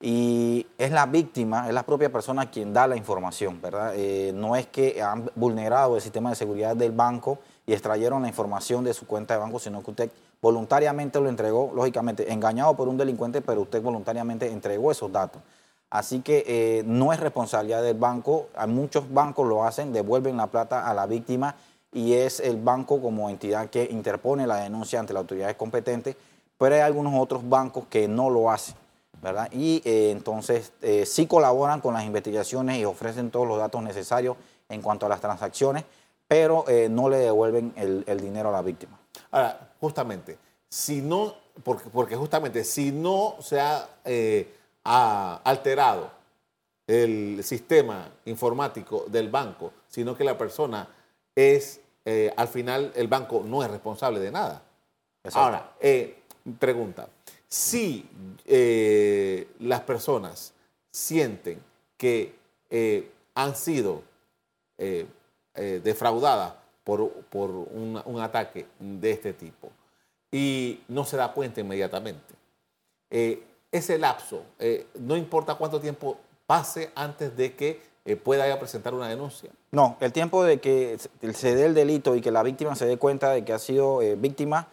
y 0.05 0.67
es 0.79 0.91
la 0.91 1.07
víctima, 1.07 1.69
es 1.69 1.75
la 1.75 1.85
propia 1.85 2.11
persona 2.11 2.51
quien 2.51 2.73
da 2.73 2.89
la 2.89 2.97
información, 2.97 3.63
¿verdad? 3.63 3.93
Eh, 3.95 4.33
no 4.35 4.57
es 4.57 4.67
que 4.67 5.01
han 5.01 5.31
vulnerado 5.37 5.95
el 5.95 6.03
sistema 6.03 6.31
de 6.31 6.35
seguridad 6.35 6.75
del 6.75 6.91
banco 6.91 7.39
y 7.65 7.73
extrayeron 7.73 8.23
la 8.23 8.29
información 8.29 8.83
de 8.83 8.95
su 8.95 9.07
cuenta 9.07 9.35
de 9.35 9.41
banco, 9.41 9.61
sino 9.61 9.81
que 9.81 9.91
usted 9.93 10.11
voluntariamente 10.41 11.21
lo 11.21 11.29
entregó, 11.29 11.71
lógicamente 11.73 12.33
engañado 12.33 12.75
por 12.75 12.89
un 12.89 12.97
delincuente, 12.97 13.43
pero 13.43 13.61
usted 13.61 13.81
voluntariamente 13.81 14.51
entregó 14.51 14.91
esos 14.91 15.13
datos. 15.13 15.41
Así 15.93 16.21
que 16.21 16.43
eh, 16.47 16.85
no 16.87 17.13
es 17.13 17.21
responsabilidad 17.21 17.83
del 17.83 17.99
banco, 17.99 18.49
muchos 18.67 19.13
bancos 19.13 19.47
lo 19.47 19.65
hacen, 19.65 19.93
devuelven 19.93 20.39
la 20.39 20.47
plata 20.47 20.89
a 20.89 20.95
la 20.95 21.05
víctima 21.05 21.55
y 21.93 22.15
es 22.15 22.41
el 22.41 22.57
banco 22.57 23.03
como 23.03 23.29
entidad 23.29 23.69
que 23.69 23.85
interpone 23.85 24.47
la 24.47 24.57
denuncia 24.57 24.99
ante 24.99 25.13
las 25.13 25.21
autoridades 25.21 25.55
competentes, 25.57 26.17
pero 26.57 26.75
hay 26.75 26.81
algunos 26.81 27.13
otros 27.21 27.47
bancos 27.47 27.85
que 27.91 28.09
no 28.09 28.31
lo 28.31 28.51
hacen. 28.51 28.75
¿verdad? 29.21 29.51
Y 29.53 29.83
eh, 29.85 30.11
entonces 30.11 30.73
eh, 30.81 31.05
sí 31.05 31.27
colaboran 31.27 31.83
con 31.83 31.93
las 31.93 32.05
investigaciones 32.05 32.79
y 32.79 32.87
ofrecen 32.87 33.31
todos 33.31 33.47
los 33.47 33.59
datos 33.59 33.83
necesarios 33.83 34.37
en 34.71 34.81
cuanto 34.81 35.05
a 35.05 35.11
las 35.11 35.21
transacciones, 35.21 35.85
pero 36.27 36.65
eh, 36.69 36.89
no 36.91 37.11
le 37.11 37.19
devuelven 37.19 37.75
el, 37.77 38.21
dinero 38.21 38.49
a 38.49 38.53
la 38.53 38.63
víctima. 38.63 38.99
Ahora, 39.31 39.75
justamente, 39.79 40.39
si 40.71 41.03
no, 41.03 41.35
porque, 41.63 41.91
porque 41.91 42.17
justamente 42.17 42.65
si 42.65 42.91
no 42.91 43.37
se 43.41 43.61
ha, 43.61 43.87
alterado 44.85 46.11
el 46.87 47.43
sistema 47.45 48.09
informático 48.25 49.05
del 49.09 49.29
banco, 49.29 49.73
sino 49.89 50.17
que 50.17 50.25
la 50.25 50.37
persona 50.37 50.89
es, 51.35 51.81
al 52.37 52.49
final, 52.49 52.93
el 52.95 53.09
banco 53.09 53.43
no 53.47 53.63
es 53.63 53.71
responsable 53.71 54.21
de 54.21 54.31
nada. 54.31 54.63
Ahora, 55.33 55.73
pregunta, 56.59 57.09
si 57.49 58.09
eh, 58.47 59.47
las 59.61 59.81
personas 59.83 60.55
sienten 60.91 61.63
que 61.97 62.35
eh, 62.71 63.11
han 63.35 63.55
sido 63.55 64.03
eh, 64.79 65.07
defraudadas 65.55 66.55
por, 66.83 67.01
un, 67.31 68.21
ataque 68.21 68.67
de 68.79 69.11
este 69.11 69.35
tipo 69.35 69.71
y 70.31 70.81
no 70.89 71.05
se 71.05 71.19
da 71.19 71.33
cuenta 71.33 71.61
inmediatamente, 71.61 72.35
ese 73.73 73.99
lapso, 73.99 74.43
no 75.01 75.17
importa 75.17 75.57
cuánto 75.57 75.81
tiempo 75.81 76.19
pase 76.47 76.93
antes 76.95 77.37
de 77.37 77.57
que 77.57 77.81
pueda 78.23 78.59
presentar 78.59 78.95
una 78.95 79.09
denuncia. 79.09 79.51
No, 79.71 79.97
el 80.01 80.13
tiempo 80.13 80.45
de 80.45 80.61
que 80.61 80.99
se 81.33 81.55
dé 81.55 81.65
el 81.67 81.75
delito 81.75 82.15
y 82.15 82.21
que 82.21 82.31
la 82.31 82.43
víctima 82.43 82.77
se 82.77 82.87
dé 82.87 82.99
cuenta 82.99 83.31
de 83.31 83.45
que 83.45 83.53
ha 83.53 83.59
sido 83.59 83.99
víctima 84.19 84.69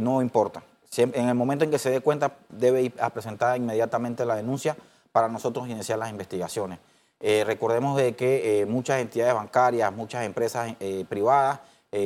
no 0.00 0.22
importa 0.22 0.62
en 0.96 1.28
el 1.28 1.34
momento 1.34 1.64
en 1.64 1.70
que 1.70 1.78
se 1.78 1.90
dé 1.90 2.00
cuenta, 2.00 2.36
debe 2.48 2.82
ir 2.82 2.94
a 3.00 3.10
presentar 3.10 3.56
inmediatamente 3.56 4.24
la 4.24 4.36
denuncia 4.36 4.76
para 5.12 5.28
nosotros 5.28 5.68
iniciar 5.68 5.98
las 5.98 6.10
investigaciones. 6.10 6.78
Eh, 7.20 7.44
recordemos 7.44 7.96
de 7.96 8.14
que 8.14 8.60
eh, 8.60 8.66
muchas 8.66 9.00
entidades 9.00 9.34
bancarias, 9.34 9.92
muchas 9.92 10.24
empresas 10.24 10.74
eh, 10.80 11.04
privadas 11.08 11.60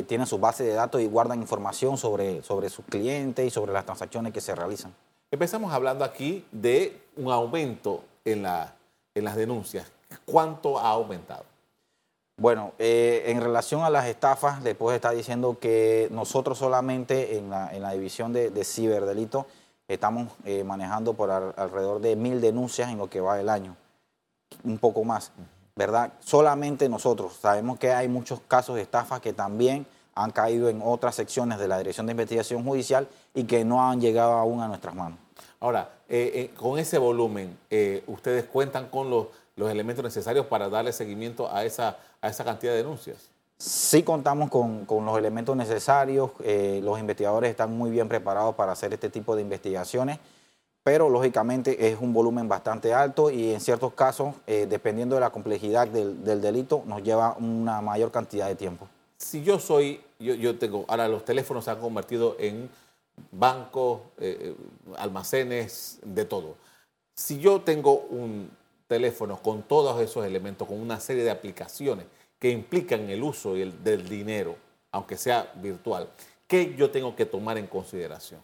tienen 0.07 0.29
sus 0.29 0.39
bases 0.39 0.65
de 0.65 0.75
datos 0.75 1.01
y 1.01 1.07
guardan 1.07 1.41
información 1.41 1.99
sobre 1.99 2.41
sus 2.71 2.85
clientes 2.89 3.45
y 3.45 3.51
sobre 3.51 3.73
las 3.73 3.85
transacciones 3.85 4.33
que 4.33 4.41
se 4.41 4.55
realizan. 4.55 4.95
Empezamos 5.33 5.73
hablando 5.73 6.05
aquí 6.05 6.45
de 6.53 7.01
un 7.17 7.33
aumento 7.33 8.05
en, 8.23 8.43
la, 8.43 8.75
en 9.15 9.25
las 9.25 9.35
denuncias. 9.35 9.91
¿Cuánto 10.27 10.79
ha 10.79 10.91
aumentado? 10.91 11.45
Bueno, 12.37 12.73
eh, 12.79 13.23
en 13.29 13.41
relación 13.41 13.83
a 13.83 13.89
las 13.89 14.05
estafas, 14.09 14.63
puedo 14.77 14.95
estar 14.95 15.17
diciendo 15.17 15.57
que 15.59 16.09
nosotros 16.11 16.59
solamente 16.59 17.39
en 17.39 17.49
la, 17.49 17.93
división 17.93 18.35
de, 18.35 18.63
ciberdelito 18.63 19.47
estamos 19.89 20.29
eh, 20.45 20.65
manejando 20.65 21.15
por 21.15 21.31
alrededor 21.31 22.03
de 22.03 22.15
mil 22.15 22.43
denuncias 22.43 22.91
en 22.91 22.99
lo 22.99 23.09
que 23.09 23.23
va 23.23 23.41
el 23.41 23.49
año, 23.49 23.75
un 24.65 24.77
poco 24.77 25.03
más, 25.03 25.33
¿verdad? 25.75 26.13
Solamente 26.21 26.91
nosotros. 26.91 27.39
Sabemos 27.41 27.79
que 27.79 27.91
hay 27.91 28.07
muchos 28.07 28.41
casos 28.47 28.77
de 28.77 28.83
estafas 28.83 29.23
que 29.23 29.33
también 29.33 29.87
han 30.15 30.31
caído 30.31 30.69
en 30.69 30.81
otras 30.83 31.15
secciones 31.15 31.59
de 31.59 31.69
la 31.69 31.79
Dirección 31.79 32.07
de 32.07 32.13
Investigación 32.13 32.65
Judicial 32.65 33.09
y 33.35 33.45
que 33.45 33.65
no 33.65 33.89
han 33.89 34.01
llegado 34.01 34.33
aún 34.33 34.61
a 34.61 34.69
nuestras 34.69 34.95
manos. 34.95 35.19
Ahora, 35.61 35.91
eh, 36.09 36.51
con 36.57 36.79
ese 36.79 36.99
volumen, 36.99 37.57
¿ustedes 38.07 38.45
cuentan 38.45 38.89
con 38.89 39.09
los 39.09 39.29
los 39.57 39.71
elementos 39.71 40.05
necesarios 40.05 40.47
para 40.47 40.69
darle 40.69 40.93
seguimiento 40.93 41.53
a 41.53 41.65
esa, 41.65 41.99
a 42.21 42.29
esa 42.29 42.45
cantidad 42.45 42.73
de 42.73 42.79
denuncias? 42.79 43.29
Sí 43.59 44.03
contamos 44.03 44.51
con, 44.51 44.87
los 44.89 45.19
elementos 45.19 45.57
necesarios, 45.57 46.33
eh, 46.43 46.81
los 46.83 46.99
investigadores 46.99 47.51
están 47.51 47.77
muy 47.77 47.91
bien 47.91 48.09
preparados 48.09 48.55
para 48.57 48.73
hacer 48.73 48.93
este 48.93 49.09
tipo 49.09 49.37
de 49.37 49.43
investigaciones, 49.43 50.19
pero 50.83 51.09
lógicamente 51.09 51.89
es 51.89 52.01
un 52.01 52.13
volumen 52.13 52.49
bastante 52.49 52.93
alto 52.93 53.31
y 53.31 53.55
en 53.55 53.61
ciertos 53.61 53.93
casos, 53.93 54.35
eh, 54.49 54.67
dependiendo 54.69 55.15
de 55.15 55.21
la 55.21 55.31
complejidad 55.31 55.87
del, 55.87 56.41
delito, 56.41 56.83
nos 56.87 57.05
lleva 57.05 57.37
una 57.39 57.81
mayor 57.81 58.11
cantidad 58.11 58.49
de 58.49 58.57
tiempo. 58.57 58.89
Si 59.23 59.43
yo 59.43 59.61
soy, 59.61 60.01
yo, 60.19 60.35
yo 60.35 60.59
tengo, 60.59 60.85
ahora 60.89 61.07
los 61.07 61.25
teléfonos 61.25 61.65
se 61.65 61.71
han 61.71 61.81
convertido 61.81 62.37
en 62.41 62.69
bancos, 63.31 64.01
eh, 64.19 64.55
almacenes, 64.97 66.01
de 66.05 66.25
todo. 66.25 66.57
Si 67.15 67.39
yo 67.39 67.61
tengo 67.61 68.01
un, 68.11 68.51
teléfonos 68.89 69.41
con 69.41 69.63
todos 69.63 70.01
esos 70.01 70.27
elementos, 70.27 70.67
con 70.67 70.81
una 70.81 70.99
serie 70.99 71.23
de 71.23 71.31
aplicaciones 71.31 72.07
que 72.39 72.51
implican 72.51 73.09
el 73.09 73.23
uso 73.23 73.55
del 73.55 74.09
dinero, 74.09 74.57
aunque 74.91 75.17
sea 75.17 75.53
virtual, 75.55 76.09
¿qué 76.47 76.75
yo 76.77 76.91
tengo 76.91 77.15
que 77.15 77.25
tomar 77.25 77.57
en 77.59 77.69
consideración? 77.69 78.41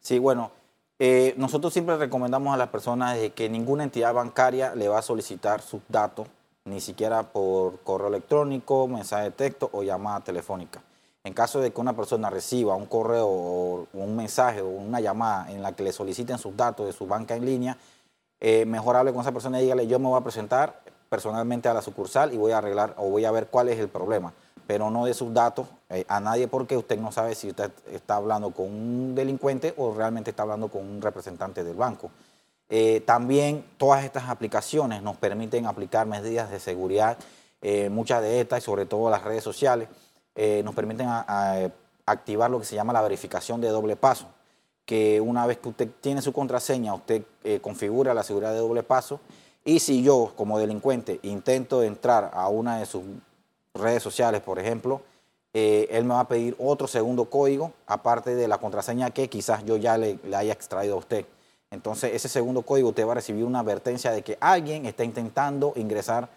Sí, 0.00 0.18
bueno, 0.18 0.52
eh, 0.98 1.34
nosotros 1.36 1.72
siempre 1.72 1.96
recomendamos 1.96 2.54
a 2.54 2.56
las 2.56 2.68
personas 2.68 3.18
que 3.34 3.48
ninguna 3.48 3.82
entidad 3.82 4.14
bancaria 4.14 4.74
le 4.74 4.88
va 4.88 4.98
a 4.98 5.02
solicitar 5.02 5.60
sus 5.60 5.80
datos 5.88 6.28
ni 6.64 6.80
siquiera 6.80 7.24
por 7.24 7.80
correo 7.80 8.08
electrónico, 8.08 8.86
mensaje 8.86 9.24
de 9.24 9.30
texto 9.32 9.68
o 9.72 9.82
llamada 9.82 10.20
telefónica. 10.20 10.82
En 11.24 11.34
caso 11.34 11.60
de 11.60 11.72
que 11.72 11.80
una 11.80 11.94
persona 11.94 12.30
reciba 12.30 12.74
un 12.74 12.86
correo 12.86 13.28
o 13.28 13.86
un 13.92 14.16
mensaje 14.16 14.60
o 14.60 14.68
una 14.68 15.00
llamada 15.00 15.50
en 15.52 15.62
la 15.62 15.72
que 15.72 15.82
le 15.82 15.92
soliciten 15.92 16.38
sus 16.38 16.56
datos 16.56 16.86
de 16.86 16.92
su 16.92 17.06
banca 17.06 17.36
en 17.36 17.44
línea, 17.44 17.76
eh, 18.40 18.64
mejor 18.64 18.96
hable 18.96 19.12
con 19.12 19.20
esa 19.20 19.32
persona 19.32 19.60
y 19.60 19.64
dígale, 19.64 19.86
yo 19.86 19.98
me 19.98 20.08
voy 20.08 20.18
a 20.18 20.24
presentar 20.24 20.80
personalmente 21.08 21.68
a 21.68 21.74
la 21.74 21.82
sucursal 21.82 22.32
y 22.34 22.38
voy 22.38 22.52
a 22.52 22.58
arreglar 22.58 22.94
o 22.96 23.08
voy 23.08 23.24
a 23.24 23.30
ver 23.30 23.46
cuál 23.48 23.68
es 23.68 23.78
el 23.78 23.88
problema, 23.88 24.32
pero 24.66 24.90
no 24.90 25.04
de 25.04 25.14
sus 25.14 25.32
datos 25.32 25.68
eh, 25.90 26.04
a 26.08 26.18
nadie 26.18 26.48
porque 26.48 26.76
usted 26.76 26.98
no 26.98 27.12
sabe 27.12 27.36
si 27.36 27.50
usted 27.50 27.70
está 27.92 28.16
hablando 28.16 28.50
con 28.50 28.66
un 28.66 29.14
delincuente 29.14 29.74
o 29.76 29.94
realmente 29.94 30.30
está 30.30 30.42
hablando 30.42 30.68
con 30.68 30.82
un 30.82 31.00
representante 31.00 31.62
del 31.62 31.76
banco. 31.76 32.10
Eh, 32.74 33.02
también 33.04 33.64
todas 33.76 34.02
estas 34.02 34.30
aplicaciones 34.30 35.02
nos 35.02 35.16
permiten 35.16 35.66
aplicar 35.66 36.06
medidas 36.06 36.50
de 36.50 36.58
seguridad, 36.58 37.18
muchas 37.90 38.20
de 38.22 38.40
estas 38.40 38.58
y 38.58 38.62
sobre 38.64 38.86
todo 38.86 39.08
las 39.08 39.22
redes 39.22 39.44
sociales 39.44 39.88
eh, 40.34 40.62
nos 40.64 40.74
permiten 40.74 41.08
activar 42.06 42.50
lo 42.50 42.58
que 42.58 42.64
se 42.64 42.74
llama 42.74 42.92
la 42.92 43.02
verificación 43.02 43.60
de 43.60 43.68
doble 43.68 43.96
paso, 43.96 44.26
que 44.86 45.20
una 45.20 45.46
vez 45.46 45.58
que 45.58 45.68
usted 45.68 45.88
tiene 46.00 46.22
su 46.22 46.32
contraseña, 46.32 46.94
usted 46.94 47.22
eh, 47.44 47.60
configura 47.60 48.14
la 48.14 48.22
seguridad 48.22 48.52
de 48.52 48.58
doble 48.58 48.82
paso 48.82 49.20
y 49.64 49.80
si 49.80 50.02
yo 50.02 50.32
como 50.34 50.58
delincuente 50.58 51.20
intento 51.22 51.82
entrar 51.82 52.30
a 52.32 52.48
una 52.48 52.78
de 52.78 52.86
sus 52.86 53.02
redes 53.74 54.02
sociales, 54.02 54.40
por 54.40 54.58
ejemplo, 54.58 55.02
eh, 55.52 55.86
él 55.90 56.04
me 56.04 56.14
va 56.14 56.20
a 56.20 56.28
pedir 56.28 56.56
otro 56.58 56.88
segundo 56.88 57.26
código, 57.26 57.72
aparte 57.86 58.34
de 58.34 58.48
la 58.48 58.56
contraseña 58.56 59.10
que 59.10 59.28
quizás 59.28 59.64
yo 59.66 59.76
ya 59.76 59.98
le, 59.98 60.18
le, 60.24 60.34
haya 60.34 60.54
extraído 60.54 60.94
a 60.94 60.98
usted. 60.98 61.26
Entonces, 61.72 62.12
ese 62.14 62.28
segundo 62.28 62.62
código 62.62 62.90
usted 62.90 63.06
va 63.06 63.12
a 63.12 63.16
recibir 63.16 63.44
una 63.44 63.60
advertencia 63.60 64.12
de 64.12 64.22
que 64.22 64.38
alguien 64.40 64.86
está 64.86 65.04
intentando 65.04 65.72
ingresar 65.74 66.28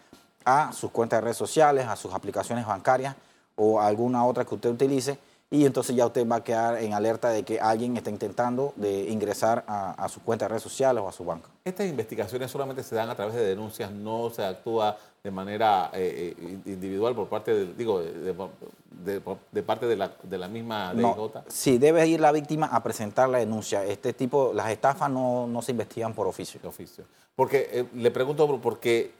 a 0.44 0.72
sus 0.72 0.90
cuentas 0.90 1.18
de 1.18 1.24
redes 1.24 1.36
sociales, 1.36 1.86
a 1.86 1.94
sus 1.94 2.12
aplicaciones 2.14 2.66
bancarias 2.66 3.14
o 3.54 3.80
alguna 3.80 4.24
otra 4.24 4.44
que 4.44 4.54
usted 4.54 4.70
utilice 4.70 5.18
y 5.50 5.64
entonces 5.64 5.94
ya 5.94 6.06
usted 6.06 6.26
va 6.26 6.36
a 6.36 6.44
quedar 6.44 6.82
en 6.82 6.92
alerta 6.92 7.28
de 7.28 7.44
que 7.44 7.60
alguien 7.60 7.96
está 7.96 8.10
intentando 8.10 8.72
de 8.76 9.10
ingresar 9.10 9.64
a, 9.68 10.08
su 10.08 10.20
cuenta 10.20 10.46
de 10.46 10.50
redes 10.50 10.62
sociales 10.62 11.02
o 11.04 11.08
a 11.08 11.12
su 11.12 11.24
banca. 11.24 11.48
Estas 11.64 11.86
investigaciones 11.86 12.50
solamente 12.50 12.82
se 12.82 12.96
dan 12.96 13.10
a 13.10 13.14
través 13.14 13.34
de 13.34 13.44
denuncias, 13.44 13.90
no 13.92 14.30
se 14.30 14.44
actúa 14.44 14.96
de 15.26 15.32
manera 15.32 15.90
eh, 15.92 16.36
eh, 16.38 16.58
individual 16.66 17.12
por 17.12 17.28
parte 17.28 17.52
de, 17.52 17.74
digo, 17.74 18.00
de, 18.00 19.62
parte 19.64 19.86
de 19.86 19.96
la, 19.96 20.12
de 20.22 20.38
la 20.38 20.46
misma 20.46 20.94
DIJ. 20.94 21.02
No, 21.02 21.32
sí, 21.48 21.78
debe 21.78 22.06
ir 22.06 22.20
la 22.20 22.30
víctima 22.30 22.66
a 22.66 22.80
presentar 22.80 23.28
la 23.28 23.38
denuncia. 23.38 23.84
Este 23.84 24.12
tipo, 24.12 24.52
las 24.54 24.70
estafas 24.70 25.10
no, 25.10 25.48
no 25.48 25.62
se 25.62 25.72
investigan 25.72 26.14
por 26.14 26.28
oficio. 26.28 26.60
oficio. 26.62 27.02
Porque 27.34 27.68
eh, 27.72 27.86
le 27.94 28.12
pregunto 28.12 28.60
porque 28.60 29.10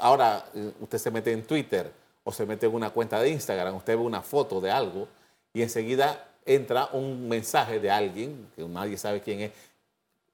ahora 0.00 0.44
usted 0.80 0.98
se 0.98 1.10
mete 1.10 1.32
en 1.32 1.44
Twitter 1.44 1.90
o 2.24 2.30
se 2.30 2.44
mete 2.44 2.66
en 2.66 2.74
una 2.74 2.90
cuenta 2.90 3.18
de 3.18 3.30
Instagram, 3.30 3.76
usted 3.76 3.96
ve 3.96 4.02
una 4.02 4.20
foto 4.20 4.60
de 4.60 4.70
algo 4.70 5.08
y 5.54 5.62
enseguida 5.62 6.28
entra 6.44 6.90
un 6.92 7.26
mensaje 7.26 7.80
de 7.80 7.90
alguien, 7.90 8.50
que 8.54 8.68
nadie 8.68 8.98
sabe 8.98 9.22
quién 9.22 9.40
es, 9.40 9.52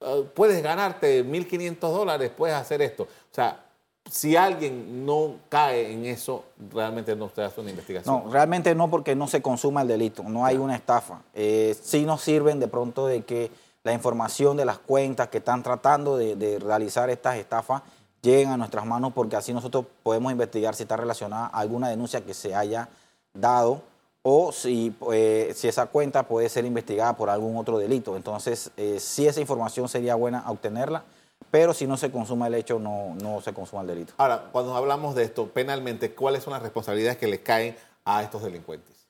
ah, 0.01 0.23
puedes 0.35 0.61
ganarte 0.61 1.25
1.500 1.25 1.79
dólares, 1.79 2.33
puedes 2.37 2.57
hacer 2.57 2.83
esto. 2.83 3.05
O 3.05 3.35
sea, 3.35 3.70
si 4.09 4.37
alguien 4.37 5.05
no 5.05 5.37
cae 5.49 5.93
en 5.93 6.05
eso, 6.07 6.45
realmente 6.73 7.15
no 7.17 7.31
se 7.35 7.43
hace 7.43 7.61
una 7.61 7.71
investigación. 7.71 8.25
No, 8.25 8.31
realmente 8.31 8.75
no 8.75 8.91
porque 8.91 9.15
no 9.15 9.27
se 9.27 9.43
consuma 9.43 9.83
el 9.83 9.89
delito, 9.89 10.23
no 10.23 10.45
hay 10.45 10.57
una 10.57 10.77
estafa. 10.77 11.23
Eh, 11.35 11.77
sí 11.81 12.05
nos 12.05 12.21
sirven 12.21 12.61
de 12.61 12.69
pronto 12.69 13.07
de 13.07 13.23
que 13.23 13.51
la 13.83 13.93
información 13.93 14.57
de 14.57 14.65
las 14.65 14.79
cuentas 14.79 15.29
que 15.29 15.39
están 15.39 15.63
tratando 15.63 16.17
de, 16.17 16.37
de 16.37 16.59
realizar 16.59 17.09
estas 17.11 17.37
estafas 17.37 17.83
lleguen 18.23 18.51
a 18.51 18.57
nuestras 18.57 18.85
manos 18.85 19.13
porque 19.15 19.37
así 19.37 19.53
nosotros 19.53 19.87
podemos 20.03 20.31
investigar 20.33 20.75
si 20.75 20.83
está 20.83 20.97
relacionada 20.97 21.47
a 21.47 21.59
alguna 21.61 21.89
denuncia 21.89 22.21
que 22.21 22.35
se 22.35 22.55
haya 22.55 22.89
dado 23.33 23.83
o 24.23 24.53
si, 24.53 24.95
eh, 25.13 25.53
si 25.55 25.69
esa 25.69 25.87
cuenta 25.87 26.25
puede 26.25 26.49
ser 26.49 26.65
investigada 26.65 27.17
por 27.17 27.31
algún 27.31 27.57
otro 27.57 27.79
delito. 27.79 28.17
Entonces, 28.17 28.71
eh, 28.77 28.99
sí 29.01 29.27
esa 29.27 29.41
información 29.41 29.89
sería 29.89 30.15
buena 30.15 30.45
obtenerla, 30.51 31.05
pero 31.51 31.75
si 31.75 31.87
no 31.87 31.97
se 31.97 32.11
consuma 32.11 32.47
el 32.47 32.55
hecho, 32.55 32.79
no, 32.79 33.15
no 33.21 33.41
se 33.41 33.53
consuma 33.53 33.83
el 33.83 33.89
delito. 33.89 34.15
Ahora, 34.17 34.49
cuando 34.53 34.75
hablamos 34.77 35.15
de 35.15 35.25
esto 35.25 35.49
penalmente, 35.49 36.13
¿cuáles 36.13 36.45
son 36.45 36.53
las 36.53 36.63
responsabilidades 36.63 37.19
que 37.19 37.27
le 37.27 37.41
caen 37.41 37.77
a 38.05 38.23
estos 38.23 38.43
delincuentes? 38.43 39.01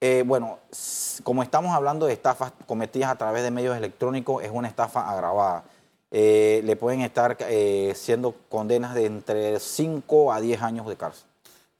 Eh, 0.00 0.24
bueno, 0.26 0.58
como 1.22 1.42
estamos 1.42 1.74
hablando 1.74 2.06
de 2.06 2.12
estafas 2.12 2.52
cometidas 2.66 3.10
a 3.10 3.16
través 3.16 3.42
de 3.42 3.50
medios 3.50 3.76
electrónicos, 3.76 4.42
es 4.42 4.50
una 4.52 4.68
estafa 4.68 5.10
agravada. 5.10 5.64
Eh, 6.10 6.60
le 6.64 6.76
pueden 6.76 7.00
estar 7.00 7.36
eh, 7.40 7.92
siendo 7.94 8.34
condenas 8.48 8.94
de 8.94 9.06
entre 9.06 9.58
5 9.58 10.32
a 10.32 10.40
10 10.40 10.62
años 10.62 10.86
de 10.86 10.96
cárcel. 10.96 11.26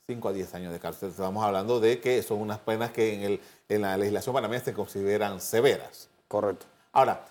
5 0.07 0.29
a 0.29 0.33
10 0.33 0.55
años 0.55 0.73
de 0.73 0.79
cárcel. 0.79 1.11
Estamos 1.11 1.45
hablando 1.45 1.79
de 1.79 2.01
que 2.01 2.23
son 2.23 2.41
unas 2.41 2.59
penas 2.59 2.91
que 2.91 3.15
en, 3.15 3.23
el, 3.23 3.41
en 3.69 3.83
la 3.83 3.97
legislación 3.97 4.35
panameña 4.35 4.63
se 4.65 4.73
consideran 4.73 5.41
severas. 5.41 6.09
Correcto. 6.29 6.67
Ahora, 6.93 7.27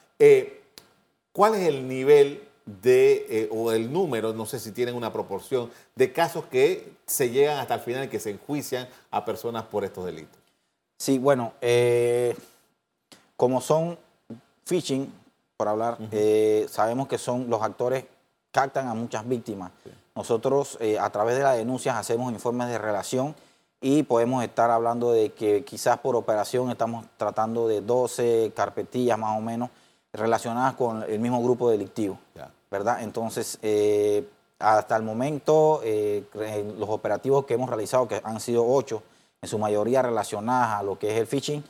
¿cuál 1.31 1.55
es 1.55 1.67
el 1.67 1.87
nivel 1.87 2.47
de, 2.65 3.49
o 3.51 3.71
el 3.71 3.91
número, 3.91 4.33
no 4.33 4.45
sé 4.45 4.59
si 4.59 4.71
tienen 4.71 4.95
una 4.95 5.13
proporción, 5.13 5.71
de 5.95 6.11
casos 6.11 6.45
que 6.45 6.93
se 7.05 7.29
llegan 7.29 7.59
hasta 7.59 7.75
el 7.75 7.81
final 7.81 8.05
y 8.05 8.07
que 8.07 8.19
se 8.19 8.31
enjuician 8.31 8.87
a 9.11 9.23
personas 9.25 9.63
por 9.63 9.83
estos 9.83 10.05
delitos? 10.05 10.39
Sí, 10.97 11.19
bueno, 11.19 11.53
como 13.35 13.61
son 13.61 13.97
phishing, 14.65 15.11
por 15.57 15.67
hablar, 15.67 15.97
eh, 16.11 16.67
sabemos 16.69 17.07
que 17.07 17.17
son 17.17 17.49
los 17.49 17.61
actores 17.61 18.05
captan 18.51 18.87
a 18.87 18.93
muchas 18.93 19.27
víctimas. 19.27 19.71
Nosotros 20.15 20.77
eh, 20.79 20.97
a 20.99 21.09
través 21.09 21.37
de 21.37 21.43
las 21.43 21.57
denuncias 21.57 21.95
hacemos 21.95 22.31
informes 22.31 22.69
de 22.69 22.77
relación 22.77 23.35
y 23.81 24.03
podemos 24.03 24.43
estar 24.43 24.71
hablando 24.71 25.11
de 25.11 25.31
que 25.31 25.63
quizás 25.63 25.99
por 25.99 26.15
operación 26.15 26.71
estamos 26.71 27.05
tratando 27.17 27.67
de 27.67 27.81
12 27.81 28.53
carpetillas 28.55 29.17
más 29.17 29.37
o 29.37 29.41
menos 29.41 29.69
relacionadas 30.15 30.75
con 30.75 31.03
el 31.03 31.19
mismo 31.19 31.41
grupo 31.43 31.69
delictivo, 31.69 32.17
¿verdad? 32.71 33.03
Entonces, 33.03 33.57
eh, 33.61 34.27
hasta 34.59 34.95
el 34.95 35.03
momento, 35.03 35.81
los 36.77 36.89
operativos 36.89 37.45
que 37.45 37.55
hemos 37.55 37.69
realizado, 37.69 38.07
que 38.07 38.21
han 38.23 38.39
sido 38.39 38.65
8, 38.67 39.03
en 39.41 39.49
su 39.49 39.59
mayoría 39.59 40.01
relacionadas 40.01 40.79
a 40.79 40.83
lo 40.83 40.97
que 40.97 41.11
es 41.11 41.19
el 41.19 41.27
phishing, 41.27 41.63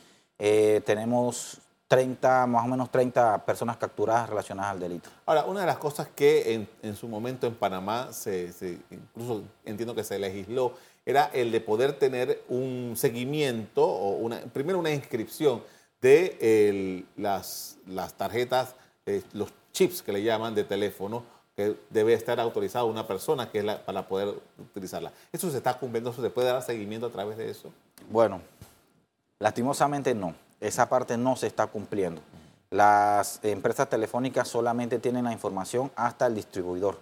tenemos 0.84 1.60
30, 1.88 2.46
más 2.46 2.64
o 2.64 2.68
menos 2.68 2.90
30 2.90 3.44
personas 3.44 3.76
capturadas 3.76 4.28
relacionadas 4.28 4.72
al 4.72 4.80
delito. 4.80 5.08
Ahora, 5.24 5.44
una 5.44 5.60
de 5.60 5.66
las 5.66 5.78
cosas 5.78 6.08
que 6.08 6.66
en, 6.82 6.96
su 6.96 7.06
momento 7.06 7.46
en 7.46 7.54
Panamá, 7.54 8.12
se, 8.12 8.52
incluso 8.90 9.42
entiendo 9.64 9.94
que 9.94 10.02
se 10.02 10.18
legisló, 10.18 10.74
era 11.04 11.30
el 11.32 11.52
de 11.52 11.60
poder 11.60 11.92
tener 11.92 12.42
un 12.48 12.94
seguimiento 12.96 13.84
o 13.84 14.16
una, 14.16 14.40
primero 14.40 14.78
una 14.78 14.90
inscripción 14.90 15.62
de 16.06 17.04
las, 17.16 17.78
las 17.86 18.14
tarjetas, 18.14 18.74
eh, 19.06 19.22
los 19.32 19.52
chips 19.72 20.02
que 20.02 20.12
le 20.12 20.22
llaman 20.22 20.54
de 20.54 20.64
teléfono, 20.64 21.24
que 21.54 21.76
debe 21.90 22.12
estar 22.12 22.38
autorizada 22.38 22.84
una 22.84 23.06
persona 23.06 23.50
que 23.50 23.60
es 23.60 23.74
para 23.80 24.06
poder 24.06 24.34
utilizarla. 24.58 25.12
¿Eso 25.32 25.50
se 25.50 25.56
está 25.56 25.78
cumpliendo? 25.78 26.12
¿Se 26.12 26.30
puede 26.30 26.48
dar 26.48 26.62
seguimiento 26.62 27.06
a 27.06 27.10
través 27.10 27.38
de 27.38 27.50
eso? 27.50 27.72
Bueno, 28.10 28.40
lastimosamente 29.38 30.14
no 30.14 30.34
esa 30.60 30.88
parte 30.88 31.16
no 31.16 31.36
se 31.36 31.46
está 31.46 31.66
cumpliendo. 31.66 32.20
Las 32.70 33.40
empresas 33.42 33.88
telefónicas 33.88 34.48
solamente 34.48 34.98
tienen 34.98 35.24
la 35.24 35.32
información 35.32 35.90
hasta 35.94 36.26
el 36.26 36.34
distribuidor, 36.34 36.98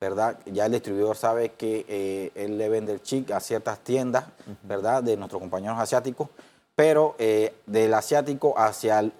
¿verdad? 0.00 0.38
Ya 0.46 0.66
el 0.66 0.72
distribuidor 0.72 1.16
sabe 1.16 1.50
que 1.52 1.84
eh, 1.88 2.32
él 2.34 2.56
le 2.56 2.68
vende 2.68 2.92
el 2.92 3.02
chip 3.02 3.30
a 3.32 3.40
ciertas 3.40 3.80
tiendas, 3.80 4.24
¿verdad? 4.62 5.02
De 5.02 5.16
nuestros 5.16 5.40
compañeros 5.40 5.78
asiáticos, 5.78 6.28
pero 6.74 7.14
eh, 7.18 7.54
del 7.66 7.94
asiático 7.94 8.54
hacia 8.58 9.00
el, 9.00 9.12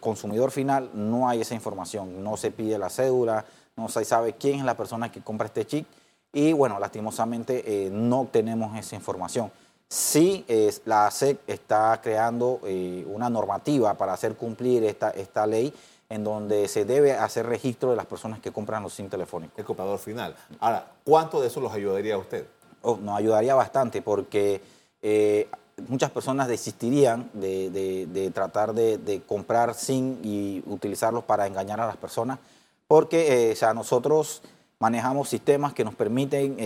consumidor 0.00 0.50
final 0.50 0.90
no 0.94 1.28
hay 1.28 1.42
esa 1.42 1.54
información, 1.54 2.24
no 2.24 2.36
se 2.36 2.50
pide 2.50 2.78
la 2.78 2.88
cédula, 2.88 3.44
no 3.76 3.88
se 3.88 4.04
sabe 4.04 4.34
quién 4.34 4.60
es 4.60 4.64
la 4.64 4.76
persona 4.76 5.12
que 5.12 5.20
compra 5.20 5.46
este 5.46 5.66
chip 5.66 5.86
y 6.32 6.52
bueno, 6.52 6.78
lastimosamente 6.78 7.86
eh, 7.86 7.90
no 7.90 8.28
tenemos 8.30 8.76
esa 8.76 8.96
información. 8.96 9.52
Sí, 9.86 10.44
la 10.86 11.10
SEC 11.10 11.38
está 11.46 12.00
creando 12.02 12.60
eh, 12.64 13.04
una 13.06 13.28
normativa 13.28 13.94
para 13.94 14.14
hacer 14.14 14.34
cumplir 14.34 14.82
esta, 14.84 15.10
esta 15.10 15.46
ley 15.46 15.72
en 16.08 16.24
donde 16.24 16.68
se 16.68 16.84
debe 16.84 17.12
hacer 17.12 17.46
registro 17.46 17.90
de 17.90 17.96
las 17.96 18.06
personas 18.06 18.40
que 18.40 18.52
compran 18.52 18.82
los 18.82 18.94
SIM 18.94 19.08
telefónicos. 19.08 19.58
El 19.58 19.64
comprador 19.64 19.98
final. 19.98 20.34
Ahora, 20.60 20.86
¿cuánto 21.04 21.40
de 21.40 21.48
eso 21.48 21.60
los 21.60 21.72
ayudaría 21.72 22.14
a 22.14 22.18
usted? 22.18 22.46
Oh, 22.82 22.96
nos 22.96 23.18
ayudaría 23.18 23.54
bastante 23.54 24.02
porque 24.02 24.60
eh, 25.02 25.48
muchas 25.88 26.10
personas 26.10 26.48
desistirían 26.48 27.30
de, 27.32 28.30
tratar 28.34 28.74
de, 28.74 29.22
comprar 29.26 29.74
SIM 29.74 30.18
y 30.22 30.62
utilizarlos 30.66 31.24
para 31.24 31.46
engañar 31.46 31.80
a 31.80 31.86
las 31.86 31.96
personas 31.96 32.38
porque 32.86 33.50
eh, 33.50 33.56
nosotros 33.74 34.42
manejamos 34.78 35.28
sistemas 35.28 35.72
que 35.72 35.84
nos 35.84 35.94
permiten 35.94 36.56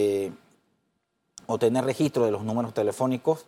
o 1.46 1.58
tener 1.58 1.84
registro 1.84 2.24
de 2.24 2.30
los 2.30 2.42
números 2.42 2.74
telefónicos 2.74 3.46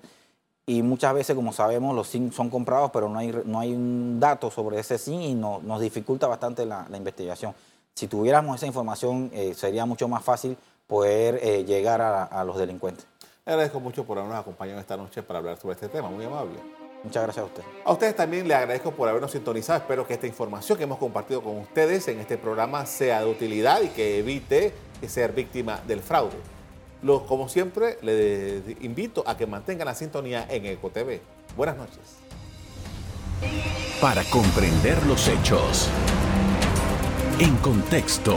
y 0.70 0.82
muchas 0.82 1.12
veces, 1.14 1.34
como 1.34 1.52
sabemos, 1.52 1.96
los 1.96 2.06
SIM 2.06 2.30
son 2.30 2.48
comprados, 2.48 2.92
pero 2.92 3.08
no 3.08 3.18
hay, 3.18 3.34
no 3.44 3.58
hay 3.58 3.72
un 3.72 4.20
dato 4.20 4.52
sobre 4.52 4.78
ese 4.78 4.98
SIM 4.98 5.20
y 5.20 5.34
no, 5.34 5.60
nos 5.64 5.80
dificulta 5.80 6.28
bastante 6.28 6.64
la, 6.64 6.86
investigación. 6.94 7.54
Si 7.92 8.06
tuviéramos 8.06 8.54
esa 8.54 8.66
información, 8.66 9.30
eh, 9.34 9.52
sería 9.54 9.84
mucho 9.84 10.06
más 10.06 10.22
fácil 10.22 10.56
poder 10.86 11.40
eh, 11.42 11.64
llegar 11.64 12.00
a, 12.00 12.44
los 12.44 12.56
delincuentes. 12.56 13.04
Le 13.46 13.52
agradezco 13.52 13.80
mucho 13.80 14.04
por 14.04 14.18
habernos 14.18 14.38
acompañado 14.38 14.80
esta 14.80 14.96
noche 14.96 15.22
para 15.22 15.38
hablar 15.38 15.56
sobre 15.58 15.74
este 15.74 15.88
tema, 15.88 16.08
muy 16.08 16.24
amable. 16.24 16.58
Muchas 17.02 17.22
gracias 17.22 17.42
a 17.42 17.46
usted. 17.46 17.62
A 17.84 17.92
ustedes 17.92 18.14
también 18.14 18.46
les 18.46 18.56
agradezco 18.56 18.92
por 18.92 19.08
habernos 19.08 19.30
sintonizado. 19.30 19.78
Espero 19.78 20.06
que 20.06 20.12
esta 20.12 20.26
información 20.26 20.76
que 20.76 20.84
hemos 20.84 20.98
compartido 20.98 21.42
con 21.42 21.56
ustedes 21.56 22.06
en 22.08 22.20
este 22.20 22.36
programa 22.36 22.84
sea 22.84 23.22
de 23.22 23.30
utilidad 23.30 23.80
y 23.80 23.88
que 23.88 24.18
evite 24.18 24.74
ser 25.08 25.32
víctima 25.32 25.80
del 25.86 26.00
fraude. 26.00 26.36
Como 27.26 27.48
siempre, 27.48 27.96
les 28.02 28.62
invito 28.82 29.24
a 29.26 29.34
que 29.38 29.46
mantengan 29.46 29.86
la 29.86 29.94
sintonía 29.94 30.46
en 30.50 30.66
EcoTV. 30.66 31.20
Buenas 31.56 31.78
noches. 31.78 32.18
Para 34.02 34.22
comprender 34.24 35.02
los 35.06 35.26
hechos. 35.26 35.88
En 37.38 37.56
contexto. 37.56 38.36